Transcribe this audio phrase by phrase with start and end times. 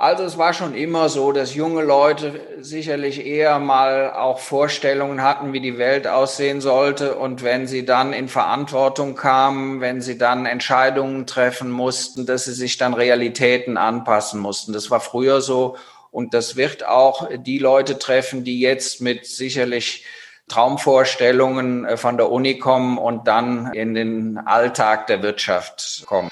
[0.00, 5.52] Also es war schon immer so, dass junge Leute sicherlich eher mal auch Vorstellungen hatten,
[5.52, 7.16] wie die Welt aussehen sollte.
[7.16, 12.52] Und wenn sie dann in Verantwortung kamen, wenn sie dann Entscheidungen treffen mussten, dass sie
[12.52, 14.72] sich dann Realitäten anpassen mussten.
[14.72, 15.76] Das war früher so.
[16.12, 20.06] Und das wird auch die Leute treffen, die jetzt mit sicherlich
[20.46, 26.30] Traumvorstellungen äh, von der Uni kommen und dann in den Alltag der Wirtschaft kommen.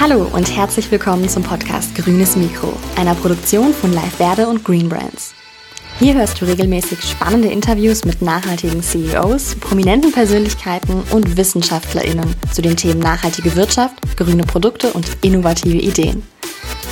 [0.00, 4.88] Hallo und herzlich willkommen zum Podcast Grünes Mikro, einer Produktion von Live Verde und Green
[4.88, 5.34] Brands.
[5.98, 12.76] Hier hörst du regelmäßig spannende Interviews mit nachhaltigen CEOs, prominenten Persönlichkeiten und WissenschaftlerInnen zu den
[12.76, 16.22] Themen nachhaltige Wirtschaft, grüne Produkte und innovative Ideen.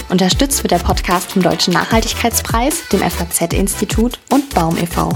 [0.08, 5.10] Unterstützt wird der Podcast vom Deutschen Nachhaltigkeitspreis, dem FAZ-Institut und Baum e.V.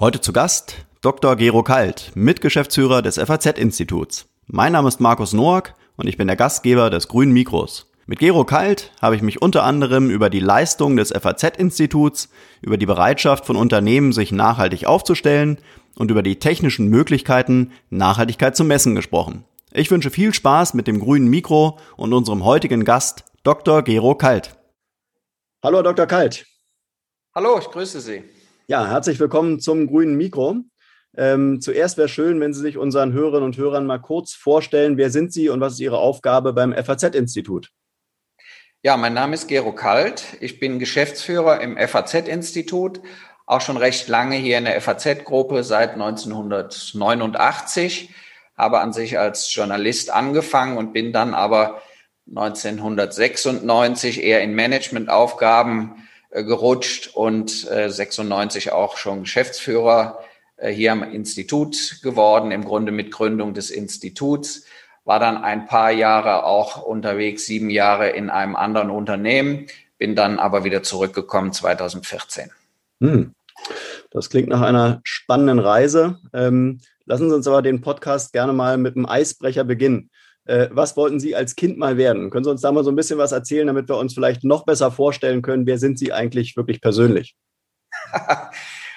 [0.00, 1.36] Heute zu Gast Dr.
[1.36, 4.26] Gero Kalt, Mitgeschäftsführer des FAZ-Instituts.
[4.48, 7.90] Mein Name ist Markus Noack und ich bin der Gastgeber des Grünen Mikros.
[8.06, 12.28] Mit Gero Kalt habe ich mich unter anderem über die Leistung des FAZ-Instituts,
[12.62, 15.58] über die Bereitschaft von Unternehmen, sich nachhaltig aufzustellen
[15.96, 19.42] und über die technischen Möglichkeiten, Nachhaltigkeit zu messen gesprochen.
[19.72, 23.82] Ich wünsche viel Spaß mit dem grünen Mikro und unserem heutigen Gast, Dr.
[23.82, 24.56] Gero Kalt.
[25.64, 26.06] Hallo, Dr.
[26.06, 26.46] Kalt.
[27.34, 28.22] Hallo, ich grüße Sie.
[28.68, 30.62] Ja, herzlich willkommen zum grünen Mikro.
[31.16, 35.10] Ähm, zuerst wäre schön, wenn Sie sich unseren Hörerinnen und Hörern mal kurz vorstellen, wer
[35.10, 37.70] sind Sie und was ist Ihre Aufgabe beim FAZ-Institut?
[38.82, 40.22] Ja, mein Name ist Gero Kalt.
[40.40, 43.00] Ich bin Geschäftsführer im FAZ-Institut,
[43.46, 48.10] auch schon recht lange hier in der FAZ-Gruppe seit 1989,
[48.56, 51.80] habe an sich als Journalist angefangen und bin dann aber
[52.28, 60.18] 1996 eher in Managementaufgaben äh, gerutscht und äh, 96 auch schon Geschäftsführer
[60.62, 64.64] hier am Institut geworden, im Grunde mit Gründung des Instituts,
[65.04, 69.66] war dann ein paar Jahre auch unterwegs, sieben Jahre in einem anderen Unternehmen,
[69.98, 72.50] bin dann aber wieder zurückgekommen 2014.
[73.00, 73.32] Hm.
[74.10, 76.18] Das klingt nach einer spannenden Reise.
[76.32, 80.10] Ähm, lassen Sie uns aber den Podcast gerne mal mit einem Eisbrecher beginnen.
[80.44, 82.30] Äh, was wollten Sie als Kind mal werden?
[82.30, 84.64] Können Sie uns da mal so ein bisschen was erzählen, damit wir uns vielleicht noch
[84.64, 87.36] besser vorstellen können, wer sind Sie eigentlich wirklich persönlich?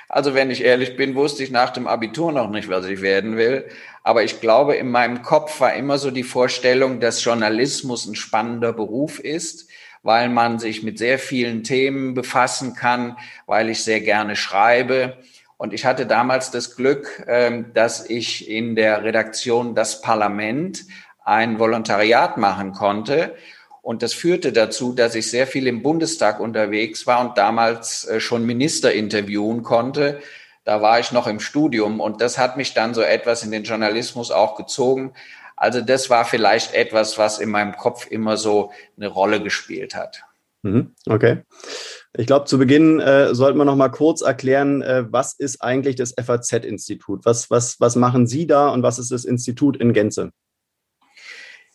[0.09, 3.38] Also wenn ich ehrlich bin, wusste ich nach dem Abitur noch nicht, was ich werden
[3.38, 3.70] will.
[4.03, 8.74] Aber ich glaube, in meinem Kopf war immer so die Vorstellung, dass Journalismus ein spannender
[8.74, 9.70] Beruf ist,
[10.02, 15.18] weil man sich mit sehr vielen Themen befassen kann, weil ich sehr gerne schreibe.
[15.58, 20.86] Und ich hatte damals das Glück, ähm, dass ich in der Redaktion Das Parlament
[21.24, 23.36] ein Volontariat machen konnte.
[23.81, 28.19] Und das führte dazu, dass ich sehr viel im Bundestag unterwegs war und damals äh,
[28.19, 30.19] schon Minister interviewen konnte.
[30.66, 33.63] Da war ich noch im Studium und das hat mich dann so etwas in den
[33.63, 35.13] Journalismus auch gezogen.
[35.56, 40.23] Also das war vielleicht etwas, was in meinem Kopf immer so eine Rolle gespielt hat.
[40.61, 41.44] Mhm, okay.
[42.16, 45.96] Ich glaube, zu Beginn äh, sollten wir noch mal kurz erklären, äh, was ist eigentlich
[45.96, 47.25] das FAZ-Institut?
[47.25, 50.31] Was, was, was machen Sie da und was ist das Institut in Gänze?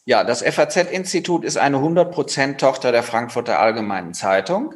[0.07, 4.75] Ja, das FAZ-Institut ist eine 100% Tochter der Frankfurter Allgemeinen Zeitung.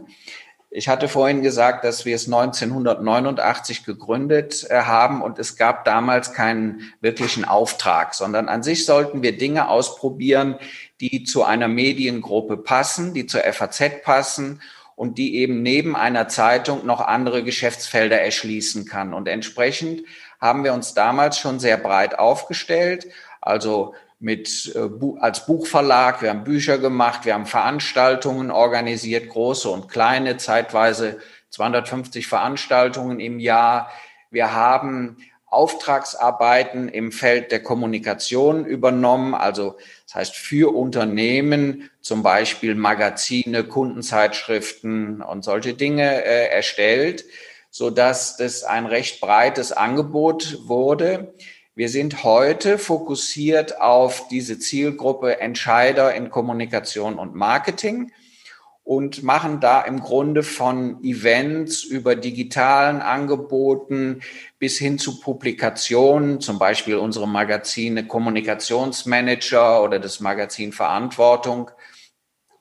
[0.71, 6.33] Ich hatte vorhin gesagt, dass wir es 1989 gegründet äh, haben und es gab damals
[6.33, 10.57] keinen wirklichen Auftrag, sondern an sich sollten wir Dinge ausprobieren,
[11.01, 14.63] die zu einer Mediengruppe passen, die zur FAZ passen
[14.95, 19.13] und die eben neben einer Zeitung noch andere Geschäftsfelder erschließen kann.
[19.13, 20.03] Und entsprechend
[20.41, 23.07] haben wir uns damals schon sehr breit aufgestellt.
[23.41, 24.89] Also mit äh,
[25.21, 26.23] als Buchverlag.
[26.23, 31.19] Wir haben Bücher gemacht, wir haben Veranstaltungen organisiert, große und kleine, zeitweise
[31.51, 33.91] 250 Veranstaltungen im Jahr.
[34.31, 35.17] Wir haben
[35.51, 45.23] Auftragsarbeiten im Feld der Kommunikation übernommen, also das heißt für Unternehmen zum Beispiel Magazine, Kundenzeitschriften
[45.23, 47.25] und solche Dinge äh, erstellt,
[47.71, 51.33] so dass das ein recht breites Angebot wurde.
[51.79, 58.11] Wir sind heute fokussiert auf diese Zielgruppe Entscheider in Kommunikation und Marketing
[58.83, 64.23] und machen da im Grunde von Events über digitalen Angeboten
[64.59, 71.71] bis hin zu Publikationen, zum Beispiel unsere Magazine Kommunikationsmanager oder das Magazin Verantwortung,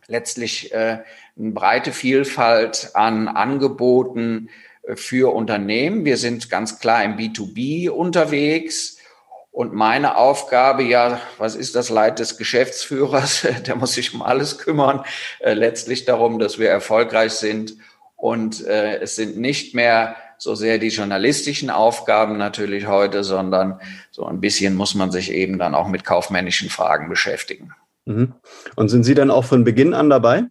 [0.05, 0.99] letztlich äh,
[1.35, 4.49] eine breite Vielfalt an Angeboten
[4.83, 6.05] äh, für Unternehmen.
[6.05, 8.96] Wir sind ganz klar im B2B unterwegs
[9.57, 13.47] und meine Aufgabe, ja, was ist das Leid des Geschäftsführers?
[13.65, 15.03] Der muss sich um alles kümmern.
[15.39, 17.73] Äh, letztlich darum, dass wir erfolgreich sind.
[18.15, 23.81] Und äh, es sind nicht mehr so sehr die journalistischen Aufgaben natürlich heute, sondern
[24.11, 27.71] so ein bisschen muss man sich eben dann auch mit kaufmännischen Fragen beschäftigen.
[28.05, 28.35] Mhm.
[28.75, 30.43] Und sind Sie dann auch von Beginn an dabei?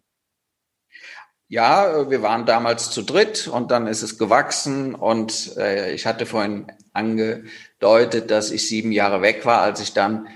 [1.46, 6.26] Ja, wir waren damals zu dritt und dann ist es gewachsen und äh, ich hatte
[6.26, 6.66] vorhin
[7.80, 10.28] angedeutet, dass ich sieben Jahre weg war, als ich dann,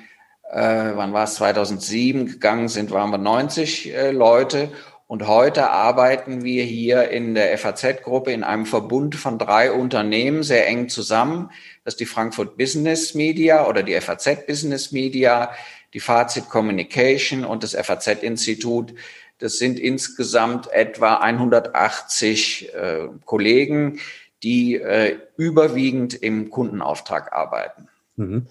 [0.51, 4.71] äh, wann war es, 2007 gegangen sind, waren wir 90 äh, Leute.
[5.07, 10.69] Und heute arbeiten wir hier in der FAZ-Gruppe in einem Verbund von drei Unternehmen sehr
[10.69, 11.51] eng zusammen.
[11.85, 15.51] Das ist die Frankfurt Business Media oder die FAZ Business Media,
[15.95, 18.95] die Fazit Communication und das FAZ-Institut
[19.41, 23.99] das sind insgesamt etwa 180 äh, Kollegen,
[24.43, 27.89] die äh, überwiegend im Kundenauftrag arbeiten.
[28.17, 28.47] Mhm.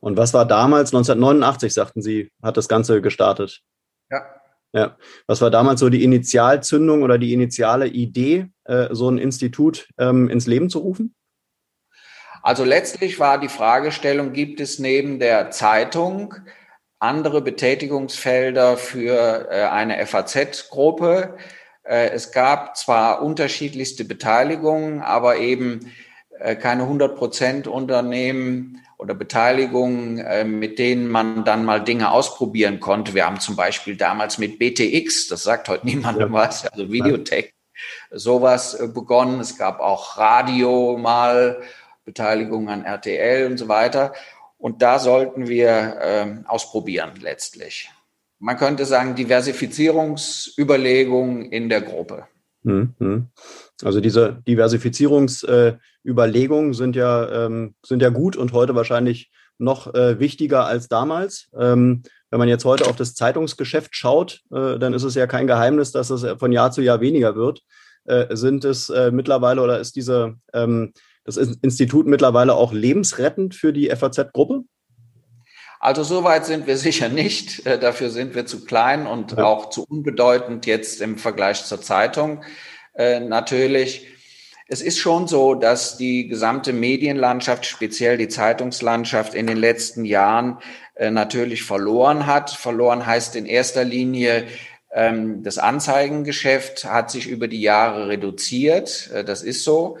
[0.00, 3.62] Und was war damals, 1989, sagten Sie, hat das Ganze gestartet?
[4.10, 4.22] Ja.
[4.74, 4.96] Ja.
[5.26, 10.28] Was war damals so die Initialzündung oder die initiale Idee, äh, so ein Institut ähm,
[10.28, 11.14] ins Leben zu rufen?
[12.42, 16.34] Also letztlich war die Fragestellung, gibt es neben der Zeitung
[16.98, 21.36] andere Betätigungsfelder für äh, eine FAZ-Gruppe.
[21.84, 25.92] Äh, es gab zwar unterschiedlichste Beteiligungen, aber eben
[26.38, 33.12] äh, keine 100 Prozent Unternehmen oder Beteiligungen, mit denen man dann mal Dinge ausprobieren konnte.
[33.12, 36.32] Wir haben zum Beispiel damals mit BTX, das sagt heute niemandem ja.
[36.32, 37.52] was, also Videotech,
[38.12, 39.40] sowas begonnen.
[39.40, 41.60] Es gab auch Radio mal,
[42.04, 44.12] Beteiligung an RTL und so weiter.
[44.58, 47.90] Und da sollten wir ähm, ausprobieren letztlich.
[48.44, 52.26] Man könnte sagen, Diversifizierungsüberlegungen in der Gruppe.
[52.62, 53.28] Mhm.
[53.82, 60.20] Also diese Diversifizierungsüberlegungen äh, sind ja ähm, sind ja gut und heute wahrscheinlich noch äh,
[60.20, 61.48] wichtiger als damals.
[61.58, 65.46] Ähm, wenn man jetzt heute auf das Zeitungsgeschäft schaut, äh, dann ist es ja kein
[65.46, 67.62] Geheimnis, dass es von Jahr zu Jahr weniger wird.
[68.04, 70.92] Äh, sind es äh, mittlerweile oder ist diese ähm,
[71.24, 74.64] das Institut mittlerweile auch lebensrettend für die FAZ-Gruppe?
[75.84, 77.66] Also soweit sind wir sicher nicht.
[77.66, 79.44] Äh, dafür sind wir zu klein und ja.
[79.44, 82.42] auch zu unbedeutend jetzt im Vergleich zur Zeitung.
[82.94, 84.08] Äh, natürlich.
[84.66, 90.58] Es ist schon so, dass die gesamte Medienlandschaft, speziell die Zeitungslandschaft in den letzten Jahren
[90.94, 92.50] äh, natürlich verloren hat.
[92.50, 94.46] Verloren heißt in erster Linie,
[94.90, 99.10] ähm, das Anzeigengeschäft hat sich über die Jahre reduziert.
[99.12, 99.98] Äh, das ist so.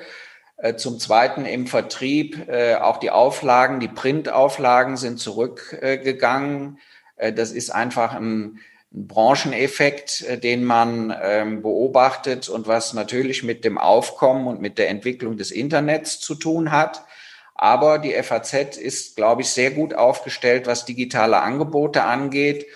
[0.56, 6.78] Äh, zum Zweiten im Vertrieb äh, auch die Auflagen, die Printauflagen sind zurückgegangen.
[7.16, 8.60] Äh, das ist einfach ein,
[8.96, 15.36] Brancheneffekt, den man ähm, beobachtet und was natürlich mit dem Aufkommen und mit der Entwicklung
[15.36, 17.04] des Internets zu tun hat.
[17.56, 22.66] Aber die FAZ ist, glaube ich, sehr gut aufgestellt, was digitale Angebote angeht.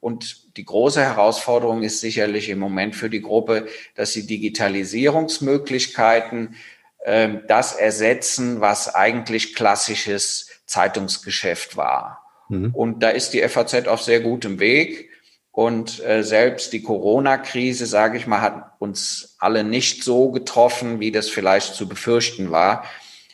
[0.00, 6.56] Und die große Herausforderung ist sicherlich im Moment für die Gruppe, dass sie Digitalisierungsmöglichkeiten
[7.04, 12.24] ähm, das ersetzen, was eigentlich klassisches Zeitungsgeschäft war.
[12.48, 12.74] Mhm.
[12.74, 15.10] Und da ist die FAZ auf sehr gutem Weg.
[15.50, 21.10] Und äh, selbst die Corona-Krise, sage ich mal, hat uns alle nicht so getroffen, wie
[21.10, 22.84] das vielleicht zu befürchten war.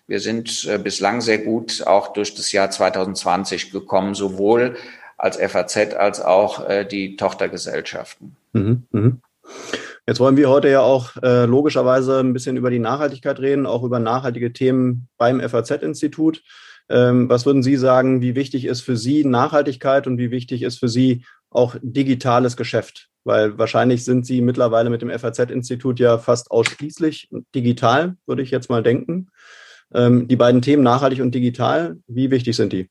[0.06, 4.76] Wir sind äh, bislang sehr gut auch durch das Jahr 2020 gekommen, sowohl
[5.16, 8.36] als FAZ als auch äh, die Tochtergesellschaften.
[8.52, 9.12] Mhm, mh.
[10.06, 13.82] Jetzt wollen wir heute ja auch äh, logischerweise ein bisschen über die Nachhaltigkeit reden, auch
[13.82, 16.42] über nachhaltige Themen beim FAZ-Institut.
[16.90, 20.78] Ähm, was würden Sie sagen, wie wichtig ist für Sie Nachhaltigkeit und wie wichtig ist
[20.78, 23.08] für Sie auch digitales Geschäft?
[23.24, 28.68] Weil wahrscheinlich sind Sie mittlerweile mit dem FAZ-Institut ja fast ausschließlich digital, würde ich jetzt
[28.68, 29.30] mal denken.
[29.94, 32.90] Ähm, die beiden Themen nachhaltig und digital, wie wichtig sind die?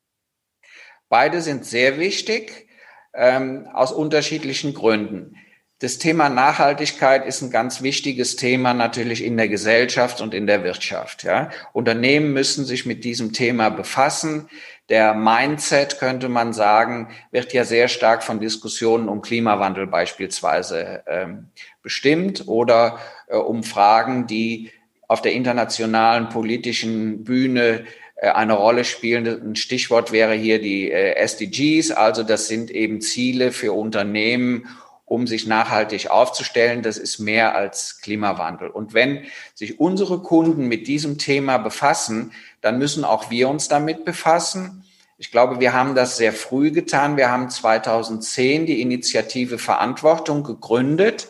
[1.09, 2.67] Beide sind sehr wichtig,
[3.13, 5.35] ähm, aus unterschiedlichen Gründen.
[5.83, 10.63] Das Thema Nachhaltigkeit ist ein ganz wichtiges Thema natürlich in der Gesellschaft und in der
[10.63, 11.23] Wirtschaft.
[11.23, 11.49] Ja.
[11.73, 14.47] Unternehmen müssen sich mit diesem Thema befassen.
[14.87, 21.49] Der Mindset, könnte man sagen, wird ja sehr stark von Diskussionen um Klimawandel beispielsweise ähm,
[21.81, 22.97] bestimmt oder
[23.27, 24.71] äh, um Fragen, die
[25.09, 27.83] auf der internationalen politischen Bühne
[28.15, 29.27] äh, eine Rolle spielen.
[29.27, 34.69] Ein Stichwort wäre hier die äh, SDGs, also das sind eben Ziele für Unternehmen,
[35.13, 36.81] um sich nachhaltig aufzustellen.
[36.81, 38.67] Das ist mehr als Klimawandel.
[38.69, 44.05] Und wenn sich unsere Kunden mit diesem Thema befassen, dann müssen auch wir uns damit
[44.05, 44.85] befassen.
[45.19, 47.15] Ich glaube, wir haben das sehr früh getan.
[47.15, 51.27] Wir haben 2010 die Initiative Verantwortung gegründet.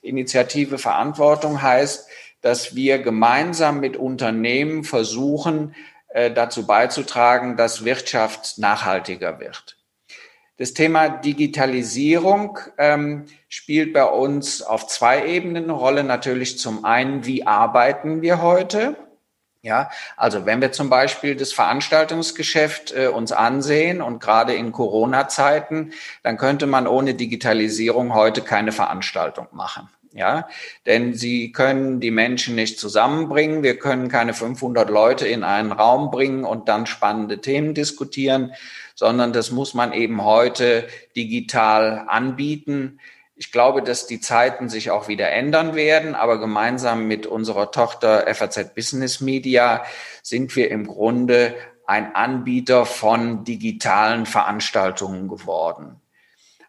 [0.00, 2.08] Initiative Verantwortung heißt,
[2.40, 5.74] dass wir gemeinsam mit Unternehmen versuchen,
[6.08, 9.76] äh, dazu beizutragen, dass Wirtschaft nachhaltiger wird.
[10.60, 16.04] Das Thema Digitalisierung ähm, spielt bei uns auf zwei Ebenen eine Rolle.
[16.04, 18.94] Natürlich zum einen, wie arbeiten wir heute?
[19.62, 25.94] Ja, also wenn wir zum Beispiel das Veranstaltungsgeschäft äh, uns ansehen und gerade in Corona-Zeiten,
[26.22, 29.88] dann könnte man ohne Digitalisierung heute keine Veranstaltung machen.
[30.12, 30.48] Ja,
[30.86, 33.62] denn sie können die Menschen nicht zusammenbringen.
[33.62, 38.52] Wir können keine 500 Leute in einen Raum bringen und dann spannende Themen diskutieren,
[39.00, 43.00] sondern das muss man eben heute digital anbieten.
[43.34, 48.26] Ich glaube, dass die Zeiten sich auch wieder ändern werden, aber gemeinsam mit unserer Tochter
[48.34, 49.86] FAZ Business Media
[50.22, 51.54] sind wir im Grunde
[51.86, 55.99] ein Anbieter von digitalen Veranstaltungen geworden.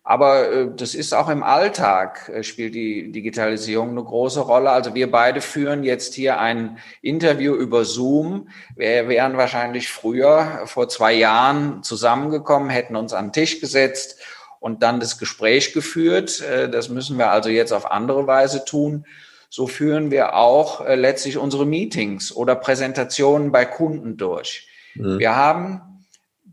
[0.03, 4.71] Aber äh, das ist auch im Alltag, äh, spielt die Digitalisierung eine große Rolle.
[4.71, 8.49] Also wir beide führen jetzt hier ein Interview über Zoom.
[8.75, 14.17] Wir wären wahrscheinlich früher, vor zwei Jahren, zusammengekommen, hätten uns an den Tisch gesetzt
[14.59, 16.41] und dann das Gespräch geführt.
[16.41, 19.05] Äh, das müssen wir also jetzt auf andere Weise tun.
[19.49, 24.67] So führen wir auch äh, letztlich unsere Meetings oder Präsentationen bei Kunden durch.
[24.95, 25.19] Mhm.
[25.19, 25.81] Wir haben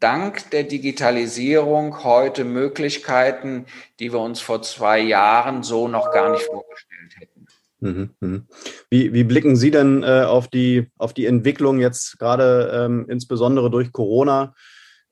[0.00, 3.66] dank der Digitalisierung heute Möglichkeiten,
[4.00, 7.46] die wir uns vor zwei Jahren so noch gar nicht vorgestellt hätten.
[7.80, 8.46] Mhm, mhm.
[8.90, 13.70] Wie, wie blicken Sie denn äh, auf, die, auf die Entwicklung jetzt gerade ähm, insbesondere
[13.70, 14.54] durch Corona?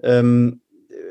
[0.03, 0.61] Ähm,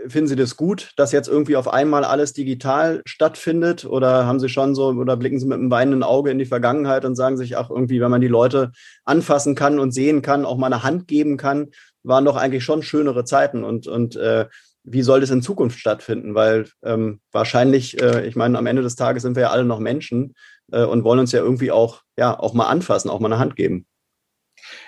[0.08, 3.86] finden Sie das gut, dass jetzt irgendwie auf einmal alles digital stattfindet?
[3.86, 7.06] Oder haben Sie schon so, oder blicken Sie mit einem weinenden Auge in die Vergangenheit
[7.06, 8.72] und sagen sich, ach, irgendwie, wenn man die Leute
[9.04, 11.70] anfassen kann und sehen kann, auch mal eine Hand geben kann,
[12.06, 14.46] waren doch eigentlich schon schönere Zeiten und, und äh,
[14.84, 16.36] wie soll das in Zukunft stattfinden?
[16.36, 19.80] Weil ähm, wahrscheinlich, äh, ich meine, am Ende des Tages sind wir ja alle noch
[19.80, 20.36] Menschen
[20.72, 23.56] äh, und wollen uns ja irgendwie auch, ja, auch mal anfassen, auch mal eine Hand
[23.56, 23.88] geben.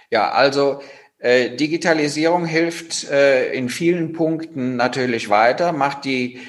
[0.10, 0.82] Ja, also
[1.20, 6.40] äh, Digitalisierung hilft äh, in vielen Punkten natürlich weiter, macht die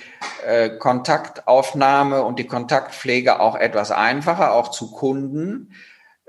[0.46, 5.72] äh, Kontaktaufnahme und die Kontaktpflege auch etwas einfacher, auch zu Kunden.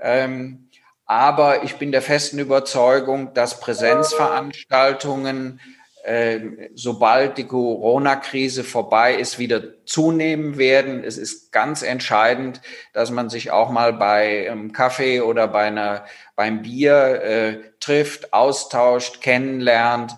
[0.02, 0.69] Ähm,
[1.10, 5.60] aber ich bin der festen Überzeugung, dass Präsenzveranstaltungen
[6.06, 11.04] ähm, sobald die Corona-Krise vorbei ist, wieder zunehmen werden.
[11.04, 12.62] Es ist ganz entscheidend,
[12.94, 18.32] dass man sich auch mal bei einem Kaffee oder bei einer, beim Bier äh, trifft,
[18.32, 20.16] austauscht, kennenlernt.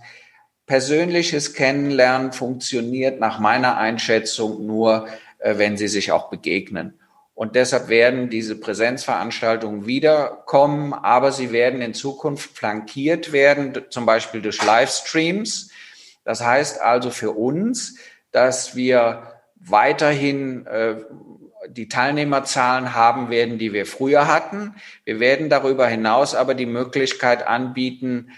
[0.66, 5.08] Persönliches Kennenlernen funktioniert nach meiner Einschätzung nur,
[5.40, 7.01] äh, wenn sie sich auch begegnen.
[7.42, 14.44] Und deshalb werden diese Präsenzveranstaltungen wiederkommen, aber sie werden in Zukunft flankiert werden, zum Beispiel
[14.44, 15.72] durch Livestreams.
[16.24, 17.98] Das heißt also für uns,
[18.32, 19.24] dass wir
[19.56, 20.98] weiterhin äh,
[21.68, 24.76] die Teilnehmerzahlen haben werden, die wir früher hatten.
[25.04, 28.30] Wir werden darüber hinaus aber die Möglichkeit anbieten,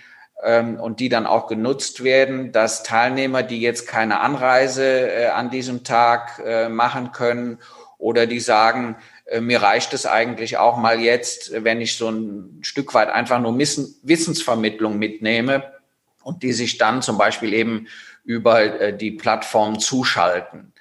[0.41, 5.49] ähm, und die dann auch genutzt werden, dass Teilnehmer, die jetzt keine Anreise äh, an
[5.49, 7.59] diesem Tag äh, machen können
[8.03, 12.59] oder die sagen, äh, mir reicht es eigentlich auch mal jetzt, wenn ich so ein
[12.61, 15.63] Stück weit einfach nur Wissensvermittlung mitnehme,
[16.23, 17.87] und die sich dann zum Beispiel eben
[18.23, 20.73] über äh, die Plattform zuschalten.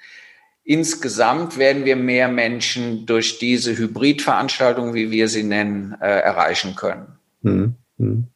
[0.63, 7.07] Insgesamt werden wir mehr Menschen durch diese Hybridveranstaltung, wie wir sie nennen, äh, erreichen können.
[7.41, 8.27] Hm, hm.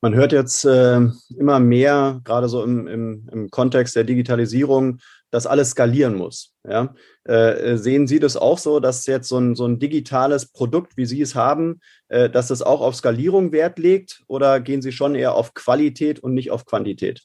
[0.00, 1.00] Man hört jetzt äh,
[1.36, 6.54] immer mehr, gerade so im, im, im Kontext der Digitalisierung, dass alles skalieren muss.
[6.66, 6.94] Ja?
[7.28, 11.04] Äh, sehen Sie das auch so, dass jetzt so ein, so ein digitales Produkt, wie
[11.04, 15.14] Sie es haben, äh, dass es auch auf Skalierung Wert legt oder gehen Sie schon
[15.14, 17.24] eher auf Qualität und nicht auf Quantität?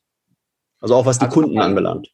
[0.82, 2.10] Also auch was die also, Kunden anbelangt.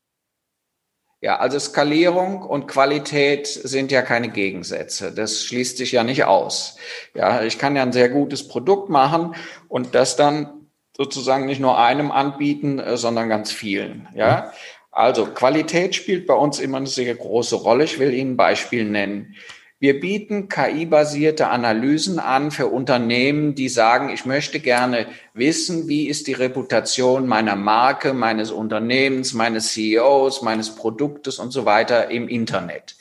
[1.21, 5.11] Ja, also Skalierung und Qualität sind ja keine Gegensätze.
[5.11, 6.77] Das schließt sich ja nicht aus.
[7.15, 9.33] Ja, ich kann ja ein sehr gutes Produkt machen
[9.67, 14.07] und das dann sozusagen nicht nur einem anbieten, äh, sondern ganz vielen.
[14.13, 14.53] Ja,
[14.91, 17.83] also Qualität spielt bei uns immer eine sehr große Rolle.
[17.83, 19.35] Ich will Ihnen ein Beispiel nennen.
[19.81, 26.27] Wir bieten KI-basierte Analysen an für Unternehmen, die sagen, ich möchte gerne wissen, wie ist
[26.27, 32.97] die Reputation meiner Marke, meines Unternehmens, meines CEOs, meines Produktes und so weiter im Internet.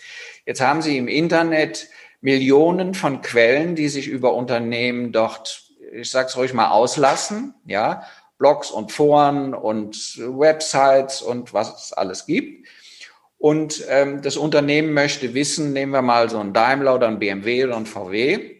[0.46, 1.88] Jetzt haben Sie im Internet
[2.20, 8.04] Millionen von Quellen, die sich über Unternehmen dort, ich sage es ruhig mal, auslassen, ja,
[8.38, 12.66] Blogs und Foren und Websites und was es alles gibt.
[13.38, 17.64] Und ähm, das Unternehmen möchte wissen, nehmen wir mal so ein Daimler oder ein BMW
[17.64, 18.56] oder ein VW,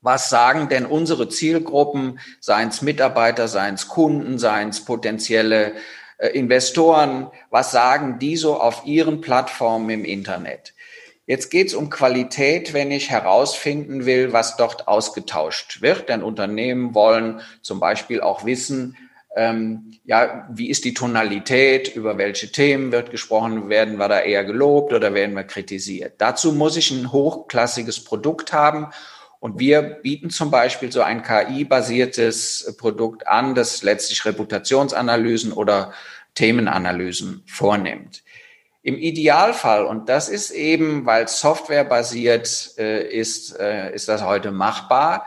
[0.00, 5.74] was sagen denn unsere Zielgruppen, seien es Mitarbeiter, seien es Kunden, seien es potenzielle
[6.18, 10.74] äh, Investoren, was sagen die so auf ihren Plattformen im Internet?
[11.26, 16.08] Jetzt geht es um Qualität, wenn ich herausfinden will, was dort ausgetauscht wird.
[16.08, 18.96] Denn Unternehmen wollen zum Beispiel auch wissen,
[19.34, 24.44] ähm, ja, wie ist die Tonalität, über welche Themen wird gesprochen, werden wir da eher
[24.44, 26.14] gelobt oder werden wir kritisiert.
[26.18, 28.88] Dazu muss ich ein hochklassiges Produkt haben
[29.40, 35.92] und wir bieten zum Beispiel so ein KI-basiertes Produkt an, das letztlich Reputationsanalysen oder
[36.34, 38.22] Themenanalysen vornimmt.
[38.82, 44.50] Im Idealfall, und das ist eben, weil Software basiert äh, ist, äh, ist das heute
[44.50, 45.26] machbar,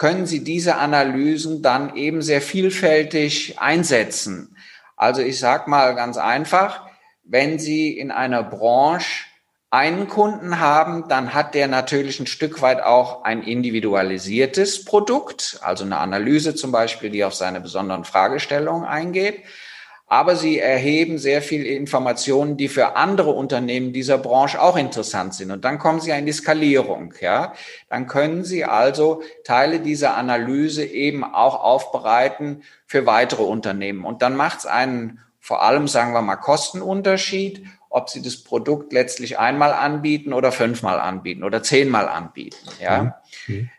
[0.00, 4.56] können Sie diese Analysen dann eben sehr vielfältig einsetzen.
[4.96, 6.86] Also ich sage mal ganz einfach,
[7.22, 9.26] wenn Sie in einer Branche
[9.68, 15.84] einen Kunden haben, dann hat der natürlich ein Stück weit auch ein individualisiertes Produkt, also
[15.84, 19.42] eine Analyse zum Beispiel, die auf seine besonderen Fragestellungen eingeht
[20.10, 25.52] aber sie erheben sehr viel Informationen, die für andere Unternehmen dieser Branche auch interessant sind.
[25.52, 27.52] Und dann kommen sie in die Skalierung, ja.
[27.88, 34.04] Dann können sie also Teile dieser Analyse eben auch aufbereiten für weitere Unternehmen.
[34.04, 38.92] Und dann macht es einen vor allem, sagen wir mal, Kostenunterschied, ob sie das Produkt
[38.92, 43.20] letztlich einmal anbieten oder fünfmal anbieten oder zehnmal anbieten, ja.
[43.46, 43.70] Mhm.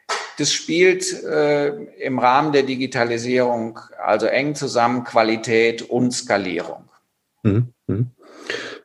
[0.41, 1.67] Das spielt äh,
[2.03, 6.85] im Rahmen der Digitalisierung also eng zusammen Qualität und Skalierung.
[7.43, 7.67] Mhm.
[7.85, 8.07] Mhm.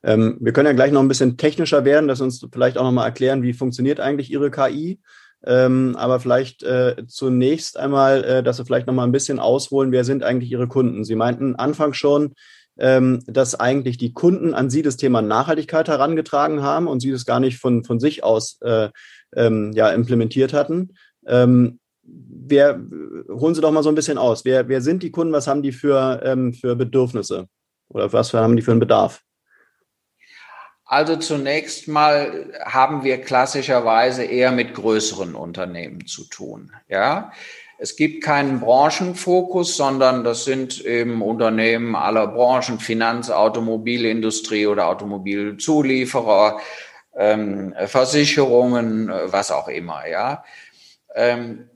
[0.03, 2.93] Ähm, wir können ja gleich noch ein bisschen technischer werden, dass uns vielleicht auch noch
[2.93, 5.01] mal erklären, wie funktioniert eigentlich Ihre KI.
[5.47, 9.93] Ähm, aber vielleicht äh, zunächst einmal, äh, dass Sie vielleicht noch mal ein bisschen ausholen,
[9.93, 11.05] wer sind eigentlich Ihre Kunden?
[11.05, 12.35] Sie meinten anfangs schon,
[12.79, 17.25] ähm, dass eigentlich die Kunden an Sie das Thema Nachhaltigkeit herangetragen haben und Sie das
[17.25, 18.91] gar nicht von, von sich aus äh,
[19.35, 20.91] ähm, ja, implementiert hatten.
[21.27, 22.81] Ähm, wer,
[23.29, 24.45] holen Sie doch mal so ein bisschen aus.
[24.45, 25.33] Wer, wer sind die Kunden?
[25.33, 27.49] Was haben die für, ähm, für Bedürfnisse?
[27.89, 29.23] Oder was haben die für einen Bedarf?
[30.85, 36.71] Also zunächst mal haben wir klassischerweise eher mit größeren Unternehmen zu tun.
[36.89, 37.33] Ja,
[37.79, 46.61] es gibt keinen Branchenfokus, sondern das sind eben Unternehmen aller Branchen, Finanz, Automobilindustrie oder Automobilzulieferer,
[47.17, 50.07] ähm, Versicherungen, was auch immer.
[50.07, 50.45] Ja,
[51.17, 51.69] ähm,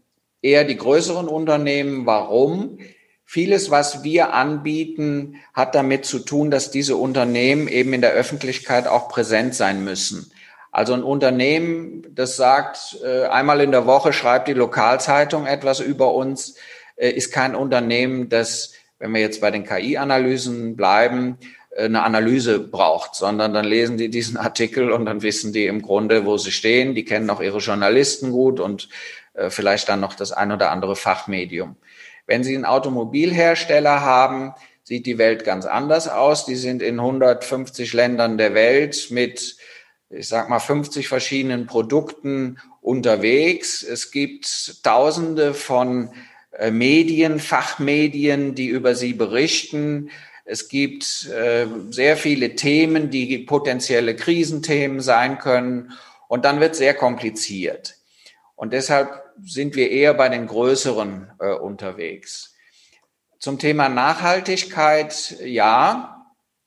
[0.42, 2.06] eher die größeren Unternehmen.
[2.06, 2.78] Warum?
[3.24, 8.86] Vieles, was wir anbieten, hat damit zu tun, dass diese Unternehmen eben in der Öffentlichkeit
[8.86, 10.32] auch präsent sein müssen.
[10.72, 16.14] Also ein Unternehmen, das sagt, äh, einmal in der Woche schreibt die Lokalzeitung etwas über
[16.14, 16.56] uns,
[16.96, 21.38] äh, ist kein Unternehmen, das, wenn wir jetzt bei den KI-Analysen bleiben,
[21.70, 25.82] äh, eine Analyse braucht, sondern dann lesen die diesen Artikel und dann wissen die im
[25.82, 26.94] Grunde, wo sie stehen.
[26.94, 28.88] Die kennen auch ihre Journalisten gut und
[29.48, 31.76] vielleicht dann noch das ein oder andere Fachmedium.
[32.26, 36.46] Wenn Sie einen Automobilhersteller haben, sieht die Welt ganz anders aus.
[36.46, 39.56] Die sind in 150 Ländern der Welt mit,
[40.10, 43.82] ich sag mal, 50 verschiedenen Produkten unterwegs.
[43.82, 46.10] Es gibt Tausende von
[46.52, 50.10] äh, Medien, Fachmedien, die über sie berichten.
[50.44, 55.92] Es gibt äh, sehr viele Themen, die potenzielle Krisenthemen sein können.
[56.26, 57.99] Und dann wird sehr kompliziert.
[58.60, 62.54] Und deshalb sind wir eher bei den größeren äh, unterwegs.
[63.38, 66.26] Zum Thema Nachhaltigkeit, ja,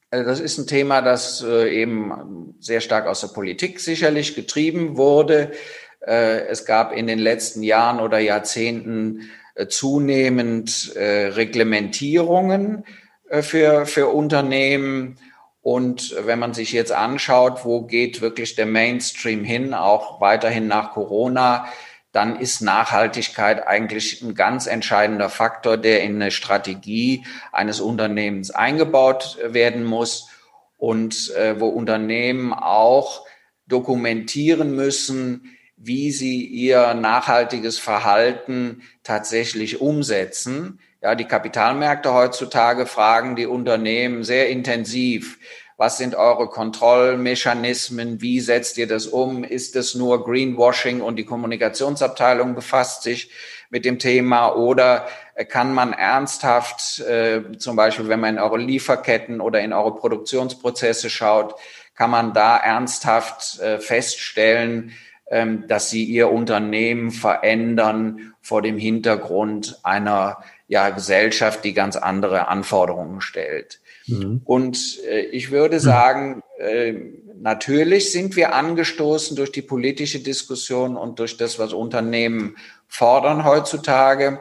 [0.10, 4.97] also das ist ein Thema, das äh, eben sehr stark aus der Politik sicherlich getrieben
[4.97, 5.51] wurde.
[5.99, 12.86] Äh, es gab in den letzten Jahren oder Jahrzehnten äh, zunehmend äh, Reglementierungen
[13.29, 15.19] äh, für, für Unternehmen.
[15.63, 20.91] Und wenn man sich jetzt anschaut, wo geht wirklich der Mainstream hin, auch weiterhin nach
[20.91, 21.67] Corona,
[22.12, 29.39] dann ist Nachhaltigkeit eigentlich ein ganz entscheidender Faktor, der in eine Strategie eines Unternehmens eingebaut
[29.41, 30.30] werden muss
[30.78, 33.26] und äh, wo Unternehmen auch
[33.65, 40.80] dokumentieren müssen, wie sie ihr nachhaltiges Verhalten tatsächlich umsetzen.
[41.04, 45.38] Ja, die Kapitalmärkte heutzutage fragen die Unternehmen sehr intensiv.
[45.76, 48.22] Was sind eure Kontrollmechanismen?
[48.22, 49.44] Wie setzt ihr das um?
[49.44, 53.32] Ist es nur Greenwashing und die Kommunikationsabteilung befasst sich
[53.70, 55.06] mit dem Thema oder
[55.50, 61.10] kann man ernsthaft, äh, zum Beispiel, wenn man in eure Lieferketten oder in eure Produktionsprozesse
[61.10, 61.56] schaut,
[61.96, 64.94] kann man da ernsthaft äh, feststellen,
[65.30, 72.47] ähm, dass sie ihr Unternehmen verändern vor dem Hintergrund einer ja, Gesellschaft, die ganz andere
[72.47, 73.80] Anforderungen stellt.
[74.08, 74.41] Mhm.
[74.43, 76.93] Und äh, ich würde sagen, äh,
[77.39, 84.39] natürlich sind wir angestoßen durch die politische Diskussion und durch das, was Unternehmen fordern heutzutage.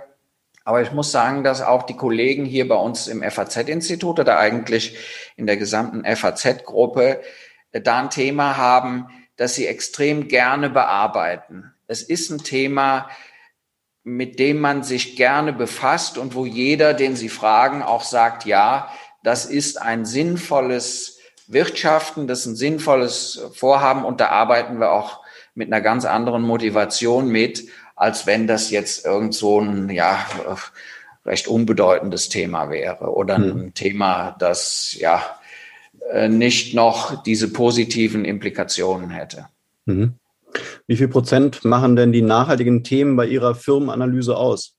[0.64, 4.96] Aber ich muss sagen, dass auch die Kollegen hier bei uns im FAZ-Institut oder eigentlich
[5.36, 7.20] in der gesamten FAZ-Gruppe
[7.72, 11.72] äh, da ein Thema haben, das sie extrem gerne bearbeiten.
[11.88, 13.08] Es ist ein Thema,
[14.04, 18.88] mit dem man sich gerne befasst und wo jeder, den Sie fragen, auch sagt, ja,
[19.22, 25.20] das ist ein sinnvolles Wirtschaften, das ist ein sinnvolles Vorhaben und da arbeiten wir auch
[25.54, 30.26] mit einer ganz anderen Motivation mit, als wenn das jetzt irgend so ein, ja,
[31.24, 33.74] recht unbedeutendes Thema wäre oder ein hm.
[33.74, 35.22] Thema, das, ja,
[36.10, 39.46] äh, nicht noch diese positiven Implikationen hätte.
[39.84, 40.14] Mhm.
[40.86, 44.76] Wie viel Prozent machen denn die nachhaltigen Themen bei Ihrer Firmenanalyse aus?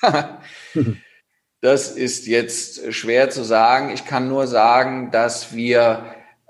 [1.60, 3.90] das ist jetzt schwer zu sagen.
[3.90, 6.04] Ich kann nur sagen, dass wir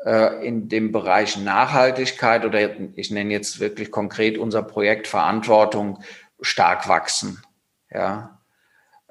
[0.05, 6.03] äh, in dem Bereich Nachhaltigkeit oder ich nenne jetzt wirklich konkret unser Projekt Verantwortung
[6.40, 7.42] stark wachsen.
[7.90, 8.38] Ja.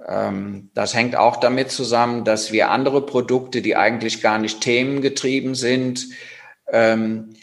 [0.08, 5.56] Ähm, das hängt auch damit zusammen, dass wir andere Produkte, die eigentlich gar nicht themengetrieben
[5.56, 6.08] sind,
[6.72, 7.34] ähm,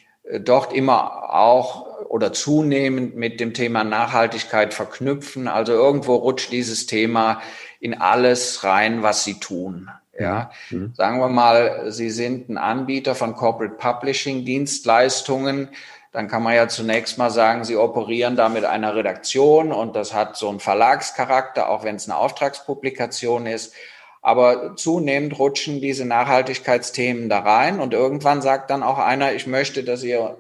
[0.41, 5.49] dort immer auch oder zunehmend mit dem Thema Nachhaltigkeit verknüpfen.
[5.49, 7.41] Also irgendwo rutscht dieses Thema
[7.81, 9.91] in alles rein, was sie tun.
[10.19, 10.79] Ja, mhm.
[10.79, 10.95] mhm.
[10.95, 15.69] sagen wir mal, Sie sind ein Anbieter von Corporate Publishing Dienstleistungen.
[16.13, 20.15] Dann kann man ja zunächst mal sagen, Sie operieren da mit einer Redaktion und das
[20.15, 23.75] hat so einen Verlagscharakter, auch wenn es eine Auftragspublikation ist.
[24.23, 29.85] Aber zunehmend rutschen diese Nachhaltigkeitsthemen da rein und irgendwann sagt dann auch einer, ich möchte,
[29.85, 30.39] dass ihr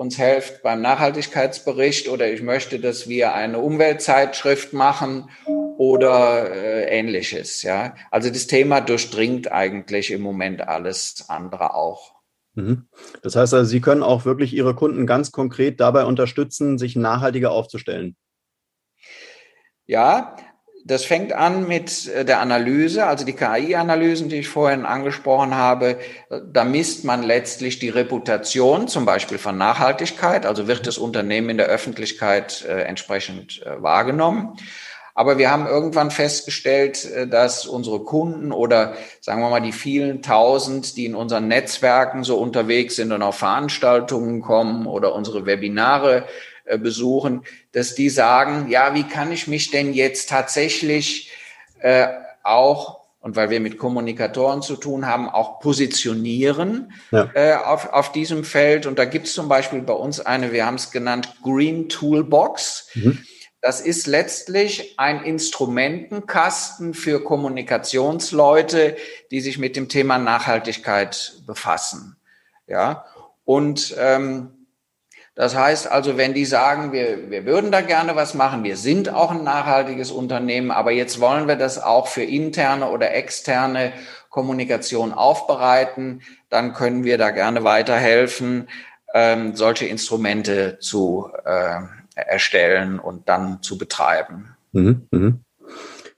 [0.00, 5.28] uns helft beim Nachhaltigkeitsbericht oder ich möchte, dass wir eine Umweltzeitschrift machen
[5.76, 7.62] oder äh, ähnliches.
[7.62, 12.14] Ja, also das Thema durchdringt eigentlich im Moment alles andere auch.
[12.54, 12.88] Mhm.
[13.22, 17.50] Das heißt also, Sie können auch wirklich Ihre Kunden ganz konkret dabei unterstützen, sich nachhaltiger
[17.50, 18.16] aufzustellen.
[19.84, 20.34] Ja,
[20.90, 25.98] das fängt an mit äh, der Analyse, also die KI-Analysen, die ich vorhin angesprochen habe.
[26.52, 30.46] Da misst man letztlich die Reputation, zum Beispiel von Nachhaltigkeit.
[30.46, 34.56] Also wird das Unternehmen in der Öffentlichkeit äh, entsprechend äh, wahrgenommen.
[35.14, 40.96] Aber wir haben irgendwann festgestellt, dass unsere Kunden oder sagen wir mal die vielen tausend,
[40.96, 46.24] die in unseren Netzwerken so unterwegs sind und auf Veranstaltungen kommen oder unsere Webinare
[46.64, 51.30] äh, besuchen, dass die sagen, ja, wie kann ich mich denn jetzt tatsächlich
[51.80, 52.08] äh,
[52.42, 57.30] auch und weil wir mit Kommunikatoren zu tun haben, auch positionieren ja.
[57.34, 58.86] äh, auf, auf diesem Feld.
[58.86, 62.88] Und da gibt es zum Beispiel bei uns eine, wir haben es genannt Green Toolbox.
[62.94, 63.18] Mhm.
[63.60, 68.96] Das ist letztlich ein Instrumentenkasten für Kommunikationsleute,
[69.30, 72.16] die sich mit dem Thema Nachhaltigkeit befassen.
[72.66, 73.04] Ja,
[73.44, 74.59] und ähm,
[75.34, 79.08] das heißt also, wenn die sagen, wir, wir würden da gerne was machen, wir sind
[79.08, 83.92] auch ein nachhaltiges Unternehmen, aber jetzt wollen wir das auch für interne oder externe
[84.28, 88.68] Kommunikation aufbereiten, dann können wir da gerne weiterhelfen,
[89.14, 91.80] ähm, solche Instrumente zu äh,
[92.14, 94.56] erstellen und dann zu betreiben.
[94.72, 95.32] Mhm, mh.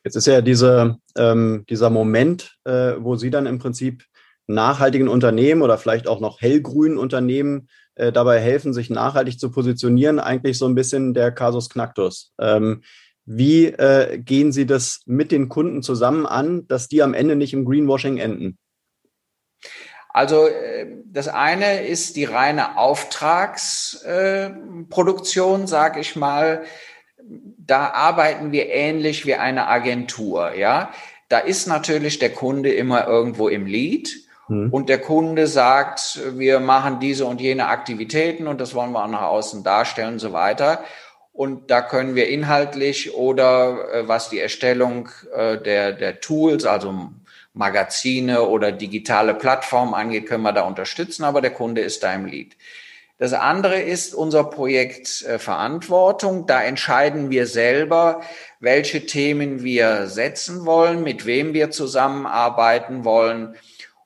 [0.05, 4.05] Jetzt ist ja diese, ähm, dieser Moment, äh, wo Sie dann im Prinzip
[4.47, 10.19] nachhaltigen Unternehmen oder vielleicht auch noch hellgrünen Unternehmen äh, dabei helfen, sich nachhaltig zu positionieren,
[10.19, 12.33] eigentlich so ein bisschen der Kasus Knacktus.
[12.41, 12.83] Ähm,
[13.25, 17.53] wie äh, gehen Sie das mit den Kunden zusammen an, dass die am Ende nicht
[17.53, 18.59] im Greenwashing enden?
[20.09, 26.65] Also äh, das eine ist die reine Auftragsproduktion, äh, sage ich mal.
[27.25, 30.55] Da arbeiten wir ähnlich wie eine Agentur.
[30.55, 30.93] Ja,
[31.29, 34.11] da ist natürlich der Kunde immer irgendwo im Lead
[34.49, 34.71] Mhm.
[34.71, 39.09] Und der Kunde sagt, wir machen diese und jene Aktivitäten und das wollen wir auch
[39.09, 40.85] nach außen darstellen und so weiter.
[41.33, 47.11] Und da können wir inhaltlich oder äh, was die Erstellung äh, der, der Tools, also
[47.55, 52.27] Magazine oder digitale Plattformen angeht, können wir da unterstützen, aber der Kunde ist da im
[52.27, 52.57] Lead.
[53.19, 56.47] Das andere ist unser Projekt äh, Verantwortung.
[56.47, 58.23] Da entscheiden wir selber,
[58.59, 63.55] welche Themen wir setzen wollen, mit wem wir zusammenarbeiten wollen